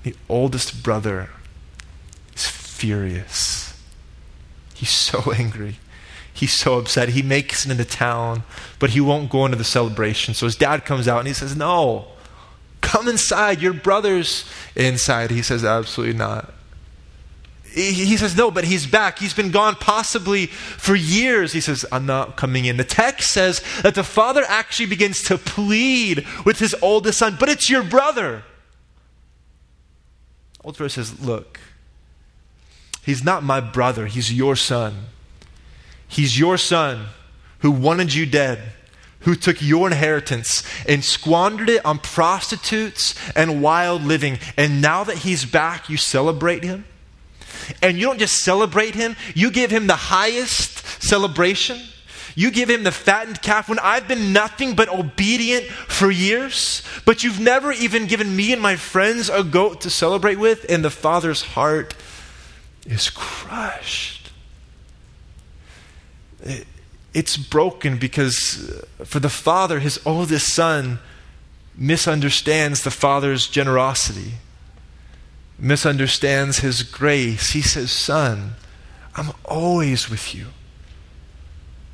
The 0.04 0.14
oldest 0.28 0.84
brother 0.84 1.30
is 2.36 2.46
furious. 2.46 3.76
He's 4.74 4.90
so 5.10 5.32
angry. 5.32 5.78
He's 6.32 6.52
so 6.52 6.78
upset. 6.78 7.08
He 7.08 7.22
makes 7.22 7.66
it 7.66 7.72
into 7.72 7.84
town, 7.84 8.44
but 8.78 8.90
he 8.90 9.00
won't 9.00 9.28
go 9.28 9.44
into 9.44 9.58
the 9.58 9.64
celebration. 9.64 10.34
So 10.34 10.46
his 10.46 10.54
dad 10.54 10.84
comes 10.84 11.08
out 11.08 11.18
and 11.18 11.26
he 11.26 11.34
says, 11.34 11.56
No, 11.56 12.06
Come 12.80 13.08
inside. 13.08 13.60
Your 13.60 13.72
brother's 13.72 14.44
inside. 14.76 15.30
He 15.30 15.42
says, 15.42 15.64
Absolutely 15.64 16.16
not. 16.16 16.54
He 17.72 18.16
says, 18.16 18.36
No, 18.36 18.50
but 18.50 18.64
he's 18.64 18.86
back. 18.86 19.18
He's 19.18 19.34
been 19.34 19.50
gone 19.50 19.74
possibly 19.76 20.46
for 20.46 20.94
years. 20.94 21.52
He 21.52 21.60
says, 21.60 21.84
I'm 21.92 22.06
not 22.06 22.36
coming 22.36 22.64
in. 22.64 22.76
The 22.76 22.84
text 22.84 23.30
says 23.30 23.62
that 23.82 23.94
the 23.94 24.04
father 24.04 24.44
actually 24.46 24.86
begins 24.86 25.22
to 25.24 25.38
plead 25.38 26.26
with 26.44 26.58
his 26.58 26.74
oldest 26.82 27.18
son, 27.18 27.36
but 27.38 27.48
it's 27.48 27.70
your 27.70 27.82
brother. 27.82 28.44
Old 30.64 30.76
brother 30.76 30.88
says, 30.88 31.20
Look, 31.20 31.60
he's 33.04 33.22
not 33.22 33.42
my 33.42 33.60
brother, 33.60 34.06
he's 34.06 34.32
your 34.32 34.56
son. 34.56 35.06
He's 36.08 36.38
your 36.38 36.56
son 36.56 37.06
who 37.58 37.70
wanted 37.70 38.14
you 38.14 38.24
dead 38.24 38.72
who 39.20 39.34
took 39.34 39.60
your 39.60 39.88
inheritance 39.88 40.62
and 40.86 41.04
squandered 41.04 41.68
it 41.68 41.84
on 41.84 41.98
prostitutes 41.98 43.14
and 43.34 43.62
wild 43.62 44.02
living. 44.02 44.38
And 44.56 44.80
now 44.80 45.04
that 45.04 45.18
he's 45.18 45.44
back, 45.44 45.88
you 45.88 45.96
celebrate 45.96 46.62
him? 46.62 46.84
And 47.82 47.98
you 47.98 48.06
don't 48.06 48.18
just 48.18 48.42
celebrate 48.42 48.94
him, 48.94 49.16
you 49.34 49.50
give 49.50 49.70
him 49.70 49.86
the 49.86 49.96
highest 49.96 51.02
celebration. 51.02 51.80
You 52.34 52.52
give 52.52 52.70
him 52.70 52.84
the 52.84 52.92
fattened 52.92 53.42
calf 53.42 53.68
when 53.68 53.80
I've 53.80 54.06
been 54.06 54.32
nothing 54.32 54.76
but 54.76 54.88
obedient 54.88 55.66
for 55.66 56.08
years, 56.08 56.84
but 57.04 57.24
you've 57.24 57.40
never 57.40 57.72
even 57.72 58.06
given 58.06 58.36
me 58.36 58.52
and 58.52 58.62
my 58.62 58.76
friends 58.76 59.28
a 59.28 59.42
goat 59.42 59.80
to 59.80 59.90
celebrate 59.90 60.36
with, 60.36 60.64
and 60.68 60.84
the 60.84 60.90
father's 60.90 61.42
heart 61.42 61.94
is 62.86 63.10
crushed. 63.10 64.30
It, 66.42 66.66
it's 67.12 67.36
broken 67.36 67.98
because 67.98 68.70
uh, 69.00 69.04
for 69.04 69.18
the 69.18 69.28
father, 69.28 69.80
his 69.80 70.00
oldest 70.06 70.54
son 70.54 71.00
misunderstands 71.76 72.82
the 72.82 72.92
father's 72.92 73.48
generosity 73.48 74.34
misunderstands 75.58 76.58
his 76.58 76.82
grace. 76.82 77.50
He 77.50 77.62
says, 77.62 77.90
Son, 77.90 78.52
I'm 79.16 79.32
always 79.44 80.08
with 80.08 80.34
you. 80.34 80.46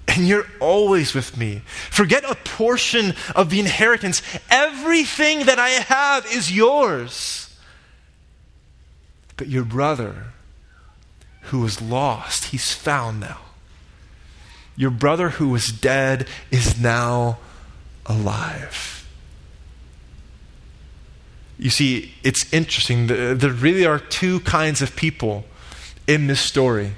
And 0.06 0.28
you're 0.28 0.46
always 0.60 1.14
with 1.14 1.36
me. 1.36 1.62
Forget 1.90 2.24
a 2.24 2.34
portion 2.34 3.14
of 3.34 3.50
the 3.50 3.58
inheritance. 3.58 4.22
Everything 4.50 5.46
that 5.46 5.58
I 5.58 5.70
have 5.70 6.26
is 6.26 6.52
yours. 6.52 7.56
But 9.36 9.48
your 9.48 9.64
brother, 9.64 10.26
who 11.42 11.60
was 11.60 11.82
lost, 11.82 12.46
he's 12.46 12.72
found 12.72 13.20
now. 13.20 13.38
Your 14.76 14.90
brother 14.90 15.30
who 15.30 15.48
was 15.48 15.68
dead 15.68 16.28
is 16.50 16.80
now 16.80 17.38
alive. 18.06 18.93
You 21.58 21.70
see, 21.70 22.12
it's 22.22 22.52
interesting. 22.52 23.06
There 23.06 23.50
really 23.50 23.86
are 23.86 23.98
two 23.98 24.40
kinds 24.40 24.82
of 24.82 24.96
people 24.96 25.44
in 26.06 26.26
this 26.26 26.40
story 26.40 26.92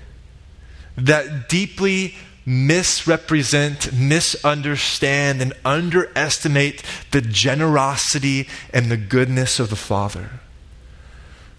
that 0.96 1.48
deeply 1.48 2.14
misrepresent, 2.46 3.92
misunderstand, 3.92 5.42
and 5.42 5.52
underestimate 5.64 6.82
the 7.10 7.20
generosity 7.20 8.48
and 8.72 8.90
the 8.90 8.96
goodness 8.96 9.58
of 9.58 9.68
the 9.68 9.76
Father. 9.76 10.30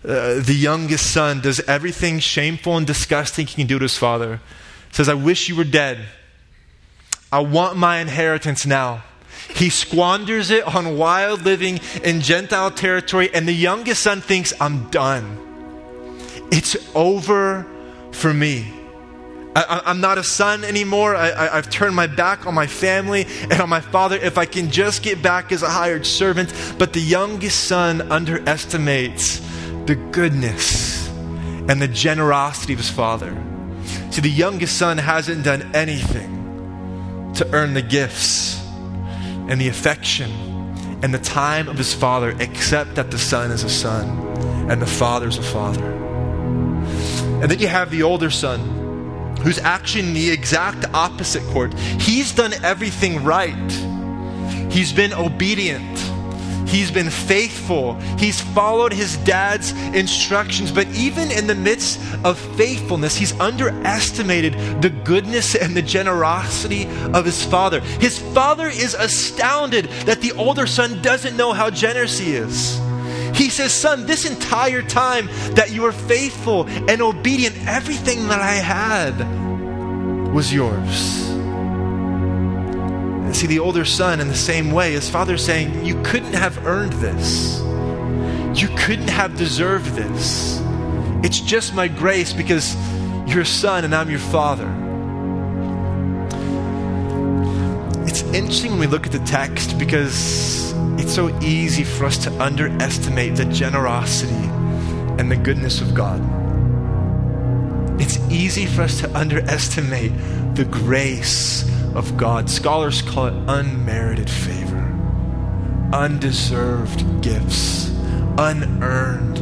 Uh, 0.04 0.40
the 0.40 0.56
youngest 0.56 1.12
son 1.12 1.42
does 1.42 1.60
everything 1.62 2.20
shameful 2.20 2.78
and 2.78 2.88
disgusting 2.88 3.46
he 3.46 3.56
can 3.56 3.68
do 3.68 3.78
to 3.78 3.84
his 3.84 3.98
father. 3.98 4.40
Says, 4.92 5.10
I 5.10 5.16
wish 5.16 5.50
you 5.50 5.56
were 5.56 5.66
dead. 5.66 6.00
I 7.30 7.42
want 7.42 7.78
my 7.78 8.00
inheritance 8.00 8.66
now. 8.66 9.04
He 9.56 9.70
squanders 9.70 10.52
it 10.52 10.64
on 10.64 10.98
wild 10.98 11.44
living 11.44 11.80
in 12.04 12.22
Gentile 12.22 12.72
territory, 12.72 13.34
and 13.34 13.48
the 13.48 13.54
youngest 13.54 14.04
son 14.04 14.22
thinks, 14.22 14.54
I'm 14.60 14.90
done. 14.90 15.44
It's 16.52 16.76
over 16.96 17.66
for 18.12 18.34
me. 18.34 18.74
I, 19.56 19.82
am 19.86 20.02
not 20.02 20.20
a 20.20 20.24
son 20.24 20.64
anymore. 20.64 21.16
I, 21.16 21.56
have 21.56 21.70
turned 21.70 21.96
my 21.96 22.06
back 22.06 22.46
on 22.46 22.54
my 22.54 22.68
family 22.68 23.26
and 23.42 23.60
on 23.60 23.70
my 23.70 23.82
father. 23.82 24.16
If 24.16 24.38
I 24.38 24.46
can 24.46 24.70
just 24.70 25.02
get 25.02 25.24
back 25.24 25.52
as 25.52 25.64
a 25.64 25.70
hired 25.70 26.06
servant. 26.06 26.54
But 26.78 26.94
the 26.94 27.02
youngest 27.02 27.64
son 27.64 28.12
underestimates 28.12 29.40
the 29.88 29.96
goodness 30.12 31.08
and 31.10 31.82
the 31.82 31.88
generosity 31.88 32.74
of 32.74 32.80
his 32.80 32.90
father. 32.90 33.36
See, 34.12 34.22
the 34.22 34.30
youngest 34.30 34.78
son 34.78 35.00
hasn't 35.00 35.44
done 35.44 35.72
anything 35.74 37.34
to 37.36 37.50
earn 37.52 37.74
the 37.74 37.82
gifts 37.82 38.64
and 39.50 39.60
the 39.60 39.68
affection 39.68 40.32
and 41.04 41.14
the 41.14 41.20
time 41.20 41.68
of 41.68 41.78
his 41.78 41.94
father, 41.94 42.36
except 42.40 42.96
that 42.96 43.12
the 43.12 43.18
son 43.18 43.52
is 43.52 43.64
a 43.64 43.70
son 43.70 44.10
and 44.70 44.82
the 44.82 44.88
father 44.88 45.28
is 45.28 45.38
a 45.38 45.44
father. 45.44 45.86
And 47.42 47.52
then 47.52 47.60
you 47.60 47.68
have 47.68 47.92
the 47.92 48.04
older 48.04 48.30
son, 48.30 49.38
who's 49.42 49.60
actually 49.60 50.08
in 50.08 50.14
the 50.14 50.32
exact 50.32 50.86
opposite 50.94 51.44
court. 51.54 51.74
He's 52.02 52.34
done 52.34 52.54
everything 52.64 53.24
right, 53.24 53.72
he's 54.72 54.92
been 54.92 55.14
obedient. 55.14 55.98
He's 56.68 56.92
been 56.92 57.10
faithful. 57.10 57.94
He's 58.18 58.42
followed 58.42 58.92
his 58.92 59.18
dad's 59.18 59.72
instructions. 59.96 60.72
But 60.72 60.88
even 60.90 61.32
in 61.32 61.48
the 61.48 61.56
midst 61.56 62.00
of 62.24 62.38
faithfulness, 62.58 63.16
he's 63.16 63.38
underestimated 63.40 64.82
the 64.82 64.90
goodness 64.90 65.56
and 65.56 65.76
the 65.76 65.82
generosity 65.82 66.86
of 67.14 67.26
his 67.26 67.44
father. 67.44 67.80
His 67.80 68.20
father 68.20 68.68
is 68.68 68.94
astounded 68.94 69.86
that 70.06 70.22
the 70.22 70.34
older 70.34 70.68
son 70.68 71.02
doesn't 71.02 71.38
know 71.38 71.54
how 71.54 71.70
generous 71.70 72.20
he 72.20 72.36
is. 72.36 72.80
He 73.34 73.50
says, 73.50 73.72
Son, 73.72 74.06
this 74.06 74.30
entire 74.30 74.82
time 74.82 75.28
that 75.54 75.72
you 75.72 75.84
were 75.84 75.92
faithful 75.92 76.68
and 76.68 77.02
obedient, 77.02 77.56
everything 77.68 78.28
that 78.28 78.42
I 78.42 78.54
had 78.54 80.34
was 80.34 80.54
yours. 80.54 81.27
See, 83.38 83.46
the 83.46 83.60
older 83.60 83.86
son, 83.86 84.20
in 84.20 84.30
the 84.30 84.36
same 84.36 84.72
way, 84.72 84.94
his 84.94 85.12
father 85.12 85.38
saying, 85.38 85.86
You 85.86 86.02
couldn't 86.02 86.34
have 86.34 86.66
earned 86.66 86.94
this. 86.94 87.60
You 88.60 88.68
couldn't 88.76 89.10
have 89.10 89.38
deserved 89.38 89.94
this. 89.94 90.60
It's 91.24 91.40
just 91.40 91.76
my 91.76 91.88
grace 91.88 92.34
because 92.34 92.76
you're 93.28 93.42
a 93.42 93.46
son 93.46 93.86
and 93.86 93.94
I'm 93.94 94.10
your 94.10 94.18
father. 94.18 94.66
It's 98.08 98.24
interesting 98.34 98.72
when 98.72 98.80
we 98.80 98.88
look 98.88 99.06
at 99.06 99.12
the 99.12 99.20
text 99.20 99.78
because 99.78 100.74
it's 101.00 101.14
so 101.14 101.30
easy 101.40 101.84
for 101.84 102.06
us 102.06 102.18
to 102.24 102.32
underestimate 102.42 103.36
the 103.36 103.46
generosity 103.46 104.34
and 105.20 105.30
the 105.30 105.38
goodness 105.38 105.80
of 105.80 105.94
God. 105.94 106.20
It's 108.02 108.18
easy 108.32 108.66
for 108.66 108.82
us 108.82 109.00
to 109.02 109.16
underestimate 109.16 110.12
the 110.56 110.66
grace 110.66 111.77
of 111.98 112.16
God. 112.16 112.50
Scholars 112.50 113.02
call 113.02 113.26
it 113.26 113.34
unmerited 113.48 114.30
favor, 114.30 114.86
undeserved 115.92 117.22
gifts, 117.22 117.90
unearned 118.38 119.38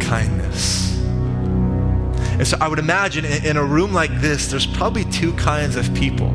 kindness. 0.00 0.98
And 2.32 2.46
so 2.46 2.56
I 2.60 2.66
would 2.66 2.80
imagine 2.80 3.24
in 3.24 3.56
a 3.56 3.64
room 3.64 3.92
like 3.92 4.10
this, 4.20 4.48
there's 4.48 4.66
probably 4.66 5.04
two 5.04 5.32
kinds 5.34 5.76
of 5.76 5.94
people. 5.94 6.34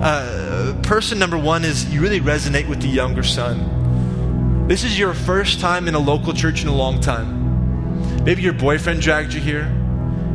Uh, 0.00 0.78
person 0.84 1.18
number 1.18 1.36
one 1.36 1.64
is 1.64 1.92
you 1.92 2.00
really 2.00 2.20
resonate 2.20 2.68
with 2.68 2.80
the 2.80 2.88
younger 2.88 3.24
son. 3.24 4.66
This 4.68 4.84
is 4.84 4.96
your 4.98 5.14
first 5.14 5.58
time 5.58 5.88
in 5.88 5.94
a 5.94 5.98
local 5.98 6.32
church 6.32 6.62
in 6.62 6.68
a 6.68 6.74
long 6.74 7.00
time. 7.00 8.22
Maybe 8.22 8.42
your 8.42 8.52
boyfriend 8.52 9.00
dragged 9.00 9.32
you 9.32 9.40
here. 9.40 9.77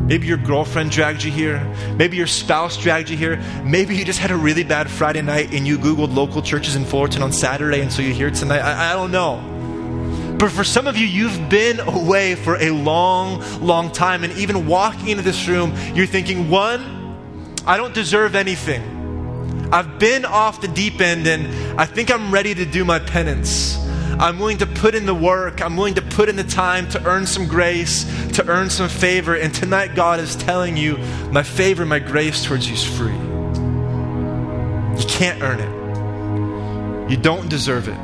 Maybe 0.06 0.28
your 0.28 0.38
girlfriend 0.38 0.92
dragged 0.92 1.24
you 1.24 1.32
here. 1.32 1.64
Maybe 1.98 2.18
your 2.18 2.28
spouse 2.28 2.76
dragged 2.76 3.10
you 3.10 3.16
here. 3.16 3.38
Maybe 3.64 3.96
you 3.96 4.04
just 4.04 4.20
had 4.20 4.32
a 4.32 4.36
really 4.36 4.64
bad 4.64 4.90
Friday 4.90 5.22
night 5.22 5.54
and 5.54 5.66
you 5.66 5.78
Googled 5.78 6.14
local 6.14 6.42
churches 6.42 6.76
in 6.76 6.84
Fullerton 6.84 7.22
on 7.22 7.32
Saturday 7.32 7.82
and 7.82 7.92
so 7.92 8.02
you're 8.02 8.14
here 8.14 8.30
tonight. 8.30 8.60
I, 8.60 8.92
I 8.92 8.94
don't 8.94 9.12
know. 9.12 10.38
But 10.38 10.52
for 10.52 10.66
some 10.66 10.88
of 10.88 10.98
you, 10.98 11.08
you've 11.08 11.50
been 11.50 11.80
away 11.80 12.36
for 12.36 12.58
a 12.58 12.72
long, 12.72 13.42
long 13.62 13.92
time. 13.92 14.26
And 14.26 14.34
even 14.34 14.68
walking 14.68 15.08
into 15.08 15.24
this 15.24 15.48
room, 15.48 15.74
you're 15.96 16.06
thinking, 16.06 16.50
one, 16.50 17.56
I 17.66 17.78
don't 17.78 17.94
deserve 17.94 18.36
anything. 18.36 19.70
I've 19.72 20.00
been 20.00 20.26
off 20.26 20.60
the 20.60 20.68
deep 20.68 21.00
end 21.00 21.26
and 21.28 21.80
I 21.80 21.86
think 21.86 22.12
I'm 22.12 22.32
ready 22.32 22.54
to 22.54 22.66
do 22.66 22.84
my 22.84 23.00
penance. 23.00 23.78
I'm 24.20 24.40
willing 24.40 24.60
to 24.60 24.66
put 24.66 24.96
in 24.96 25.06
the 25.06 25.16
work. 25.16 25.62
I'm 25.62 25.76
willing 25.76 25.96
to 25.96 26.02
put 26.02 26.30
in 26.30 26.36
the 26.36 26.44
time 26.44 26.88
to 26.90 27.04
earn 27.06 27.26
some 27.26 27.48
grace, 27.48 28.04
to 28.34 28.48
earn 28.48 28.70
some 28.70 28.88
favor. 28.88 29.36
And 29.36 29.54
tonight, 29.54 29.96
God 29.96 30.20
is 30.20 30.36
telling 30.36 30.78
you, 30.78 30.98
my 31.32 31.44
favor, 31.44 31.86
my 31.86 32.00
grace 32.00 32.44
towards 32.46 32.68
you 32.68 32.76
is 32.76 32.84
free. 32.84 33.14
You 35.00 35.08
can't 35.08 35.42
earn 35.42 35.60
it, 35.60 37.12
you 37.12 37.18
don't 37.18 37.50
deserve 37.50 37.88
it. 37.88 37.98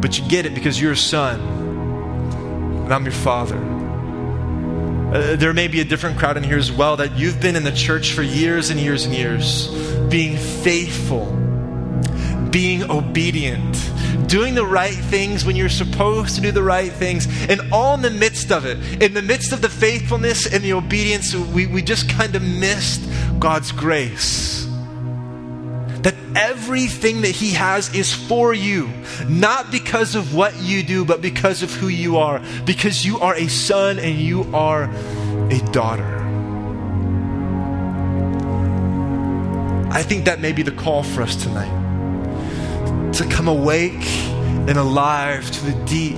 But 0.00 0.18
you 0.18 0.28
get 0.28 0.44
it 0.44 0.54
because 0.54 0.80
you're 0.80 0.92
a 0.92 0.96
son, 0.96 1.40
and 1.40 2.92
I'm 2.92 3.04
your 3.04 3.12
father. 3.12 3.56
Uh, 3.56 5.36
there 5.36 5.52
may 5.52 5.68
be 5.68 5.80
a 5.80 5.84
different 5.84 6.18
crowd 6.18 6.36
in 6.36 6.42
here 6.42 6.58
as 6.58 6.72
well 6.72 6.96
that 6.96 7.16
you've 7.16 7.40
been 7.40 7.54
in 7.56 7.62
the 7.62 7.72
church 7.72 8.12
for 8.12 8.22
years 8.22 8.70
and 8.70 8.80
years 8.80 9.04
and 9.04 9.14
years, 9.14 9.68
being 10.08 10.36
faithful 10.36 11.45
being 12.56 12.90
obedient, 12.90 13.74
doing 14.28 14.54
the 14.54 14.64
right 14.64 14.94
things 14.94 15.44
when 15.44 15.56
you're 15.56 15.68
supposed 15.68 16.36
to 16.36 16.40
do 16.40 16.50
the 16.50 16.62
right 16.62 16.90
things, 16.90 17.28
and 17.50 17.60
all 17.70 17.92
in 17.92 18.00
the 18.00 18.08
midst 18.08 18.50
of 18.50 18.64
it, 18.64 19.02
in 19.02 19.12
the 19.12 19.20
midst 19.20 19.52
of 19.52 19.60
the 19.60 19.68
faithfulness 19.68 20.50
and 20.50 20.64
the 20.64 20.72
obedience, 20.72 21.34
we, 21.34 21.66
we 21.66 21.82
just 21.82 22.08
kind 22.08 22.34
of 22.34 22.40
missed 22.40 23.06
God's 23.38 23.72
grace. 23.72 24.64
That 26.00 26.14
everything 26.34 27.20
that 27.20 27.32
He 27.32 27.50
has 27.52 27.94
is 27.94 28.14
for 28.14 28.54
you, 28.54 28.88
not 29.28 29.70
because 29.70 30.14
of 30.14 30.34
what 30.34 30.56
you 30.58 30.82
do, 30.82 31.04
but 31.04 31.20
because 31.20 31.62
of 31.62 31.70
who 31.74 31.88
you 31.88 32.16
are, 32.16 32.40
because 32.64 33.04
you 33.04 33.18
are 33.20 33.34
a 33.34 33.48
son 33.48 33.98
and 33.98 34.18
you 34.18 34.44
are 34.54 34.84
a 35.50 35.58
daughter. 35.72 36.22
I 39.92 40.02
think 40.02 40.24
that 40.24 40.40
may 40.40 40.52
be 40.52 40.62
the 40.62 40.72
call 40.72 41.02
for 41.02 41.20
us 41.20 41.36
tonight 41.36 41.85
to 43.16 43.26
come 43.28 43.48
awake 43.48 44.06
and 44.68 44.76
alive 44.76 45.50
to 45.50 45.64
the 45.64 45.84
deep, 45.86 46.16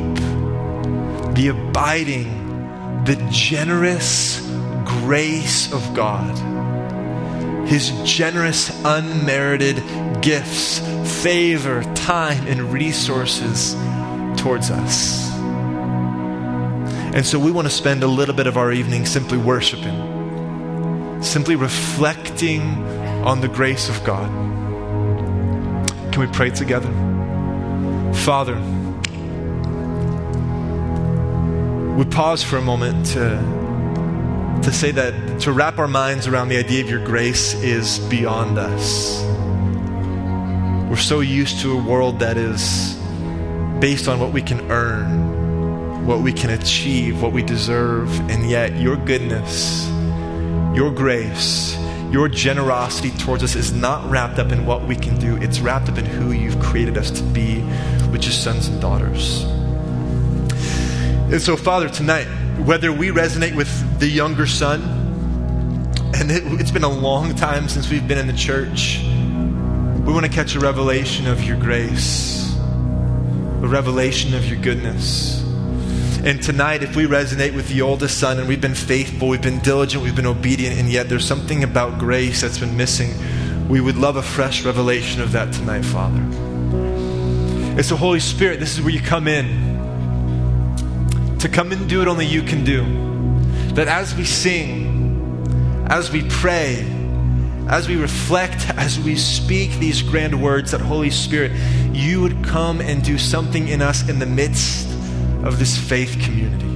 the 1.36 1.46
abiding, 1.48 3.04
the 3.04 3.14
generous 3.30 4.40
grace 4.84 5.72
of 5.72 5.94
God. 5.94 6.36
His 7.68 7.92
generous, 8.02 8.72
unmerited 8.84 9.76
gifts, 10.22 10.80
favor, 11.22 11.84
time, 11.94 12.44
and 12.48 12.72
resources 12.72 13.74
towards 14.36 14.72
us. 14.72 15.30
And 17.14 17.24
so 17.24 17.38
we 17.38 17.52
want 17.52 17.68
to 17.68 17.72
spend 17.72 18.02
a 18.02 18.08
little 18.08 18.34
bit 18.34 18.48
of 18.48 18.56
our 18.56 18.72
evening 18.72 19.06
simply 19.06 19.38
worshiping, 19.38 21.22
simply 21.22 21.54
reflecting 21.54 22.62
on 23.24 23.40
the 23.40 23.48
grace 23.48 23.88
of 23.88 24.02
God. 24.02 24.57
Can 26.12 26.20
we 26.20 26.26
pray 26.28 26.50
together? 26.50 26.90
Father, 28.14 28.56
we 31.96 32.04
pause 32.04 32.42
for 32.42 32.56
a 32.56 32.62
moment 32.62 33.06
to, 33.06 34.62
to 34.62 34.72
say 34.72 34.90
that 34.92 35.40
to 35.40 35.52
wrap 35.52 35.78
our 35.78 35.88
minds 35.88 36.26
around 36.26 36.48
the 36.48 36.56
idea 36.56 36.82
of 36.82 36.90
your 36.90 37.04
grace 37.04 37.54
is 37.54 37.98
beyond 38.08 38.58
us. 38.58 39.22
We're 40.88 40.96
so 40.96 41.20
used 41.20 41.60
to 41.60 41.78
a 41.78 41.82
world 41.82 42.20
that 42.20 42.36
is 42.36 42.94
based 43.80 44.08
on 44.08 44.18
what 44.18 44.32
we 44.32 44.42
can 44.42 44.70
earn, 44.70 46.06
what 46.06 46.20
we 46.20 46.32
can 46.32 46.50
achieve, 46.50 47.22
what 47.22 47.32
we 47.32 47.42
deserve, 47.42 48.08
and 48.30 48.48
yet 48.48 48.76
your 48.76 48.96
goodness, 48.96 49.88
your 50.74 50.90
grace, 50.90 51.76
your 52.10 52.28
generosity 52.28 53.10
towards 53.10 53.42
us 53.42 53.54
is 53.54 53.72
not 53.72 54.08
wrapped 54.10 54.38
up 54.38 54.50
in 54.52 54.64
what 54.64 54.84
we 54.84 54.96
can 54.96 55.18
do, 55.18 55.36
it's 55.36 55.60
wrapped 55.60 55.88
up 55.88 55.98
in 55.98 56.06
who 56.06 56.32
you've 56.32 56.58
created 56.60 56.96
us 56.96 57.10
to 57.10 57.22
be, 57.22 57.60
which 58.10 58.26
is 58.26 58.34
sons 58.34 58.68
and 58.68 58.80
daughters. 58.80 59.44
And 61.30 61.42
so, 61.42 61.56
Father, 61.56 61.90
tonight, 61.90 62.24
whether 62.64 62.90
we 62.90 63.08
resonate 63.08 63.54
with 63.54 64.00
the 64.00 64.08
younger 64.08 64.46
son, 64.46 64.80
and 66.14 66.30
it, 66.30 66.42
has 66.42 66.72
been 66.72 66.84
a 66.84 66.88
long 66.88 67.34
time 67.34 67.68
since 67.68 67.90
we've 67.90 68.08
been 68.08 68.18
in 68.18 68.26
the 68.26 68.32
church, 68.32 69.00
we 69.04 70.14
want 70.14 70.24
to 70.24 70.32
catch 70.32 70.54
a 70.54 70.60
revelation 70.60 71.26
of 71.26 71.44
your 71.44 71.58
grace, 71.58 72.56
a 72.56 73.66
revelation 73.68 74.34
of 74.34 74.46
your 74.46 74.58
goodness. 74.60 75.37
And 76.28 76.42
tonight, 76.42 76.82
if 76.82 76.94
we 76.94 77.04
resonate 77.06 77.54
with 77.54 77.70
the 77.70 77.80
oldest 77.80 78.20
son 78.20 78.38
and 78.38 78.46
we've 78.46 78.60
been 78.60 78.74
faithful, 78.74 79.28
we've 79.28 79.40
been 79.40 79.60
diligent, 79.60 80.04
we've 80.04 80.14
been 80.14 80.26
obedient, 80.26 80.78
and 80.78 80.90
yet 80.90 81.08
there's 81.08 81.26
something 81.26 81.64
about 81.64 81.98
grace 81.98 82.42
that's 82.42 82.58
been 82.58 82.76
missing, 82.76 83.14
we 83.66 83.80
would 83.80 83.96
love 83.96 84.16
a 84.16 84.22
fresh 84.22 84.62
revelation 84.62 85.22
of 85.22 85.32
that 85.32 85.54
tonight, 85.54 85.86
Father. 85.86 86.20
It's 87.78 87.88
the 87.88 87.96
Holy 87.96 88.20
Spirit, 88.20 88.60
this 88.60 88.74
is 88.76 88.82
where 88.82 88.90
you 88.90 89.00
come 89.00 89.26
in. 89.26 89.46
To 91.38 91.48
come 91.48 91.72
and 91.72 91.88
do 91.88 92.00
what 92.00 92.08
only 92.08 92.26
you 92.26 92.42
can 92.42 92.62
do. 92.62 92.84
That 93.72 93.88
as 93.88 94.14
we 94.14 94.26
sing, 94.26 95.86
as 95.88 96.12
we 96.12 96.28
pray, 96.28 96.86
as 97.70 97.88
we 97.88 97.96
reflect, 97.96 98.68
as 98.76 99.00
we 99.00 99.16
speak 99.16 99.70
these 99.78 100.02
grand 100.02 100.42
words, 100.42 100.72
that 100.72 100.82
Holy 100.82 101.08
Spirit, 101.08 101.52
you 101.94 102.20
would 102.20 102.44
come 102.44 102.82
and 102.82 103.02
do 103.02 103.16
something 103.16 103.68
in 103.68 103.80
us 103.80 104.06
in 104.10 104.18
the 104.18 104.26
midst 104.26 104.97
of 105.44 105.58
this 105.58 105.76
faith 105.78 106.18
community. 106.20 106.66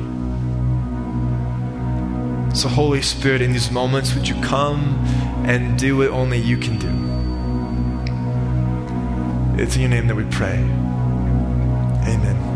So, 2.54 2.68
Holy 2.68 3.02
Spirit, 3.02 3.40
in 3.40 3.52
these 3.52 3.70
moments, 3.70 4.14
would 4.14 4.28
you 4.28 4.34
come 4.42 5.02
and 5.46 5.78
do 5.78 5.96
what 5.96 6.08
only 6.08 6.38
you 6.38 6.58
can 6.58 6.78
do? 6.78 6.88
It's 9.62 9.74
in 9.74 9.80
your 9.82 9.90
name 9.90 10.06
that 10.08 10.16
we 10.16 10.24
pray. 10.24 10.58
Amen. 12.06 12.51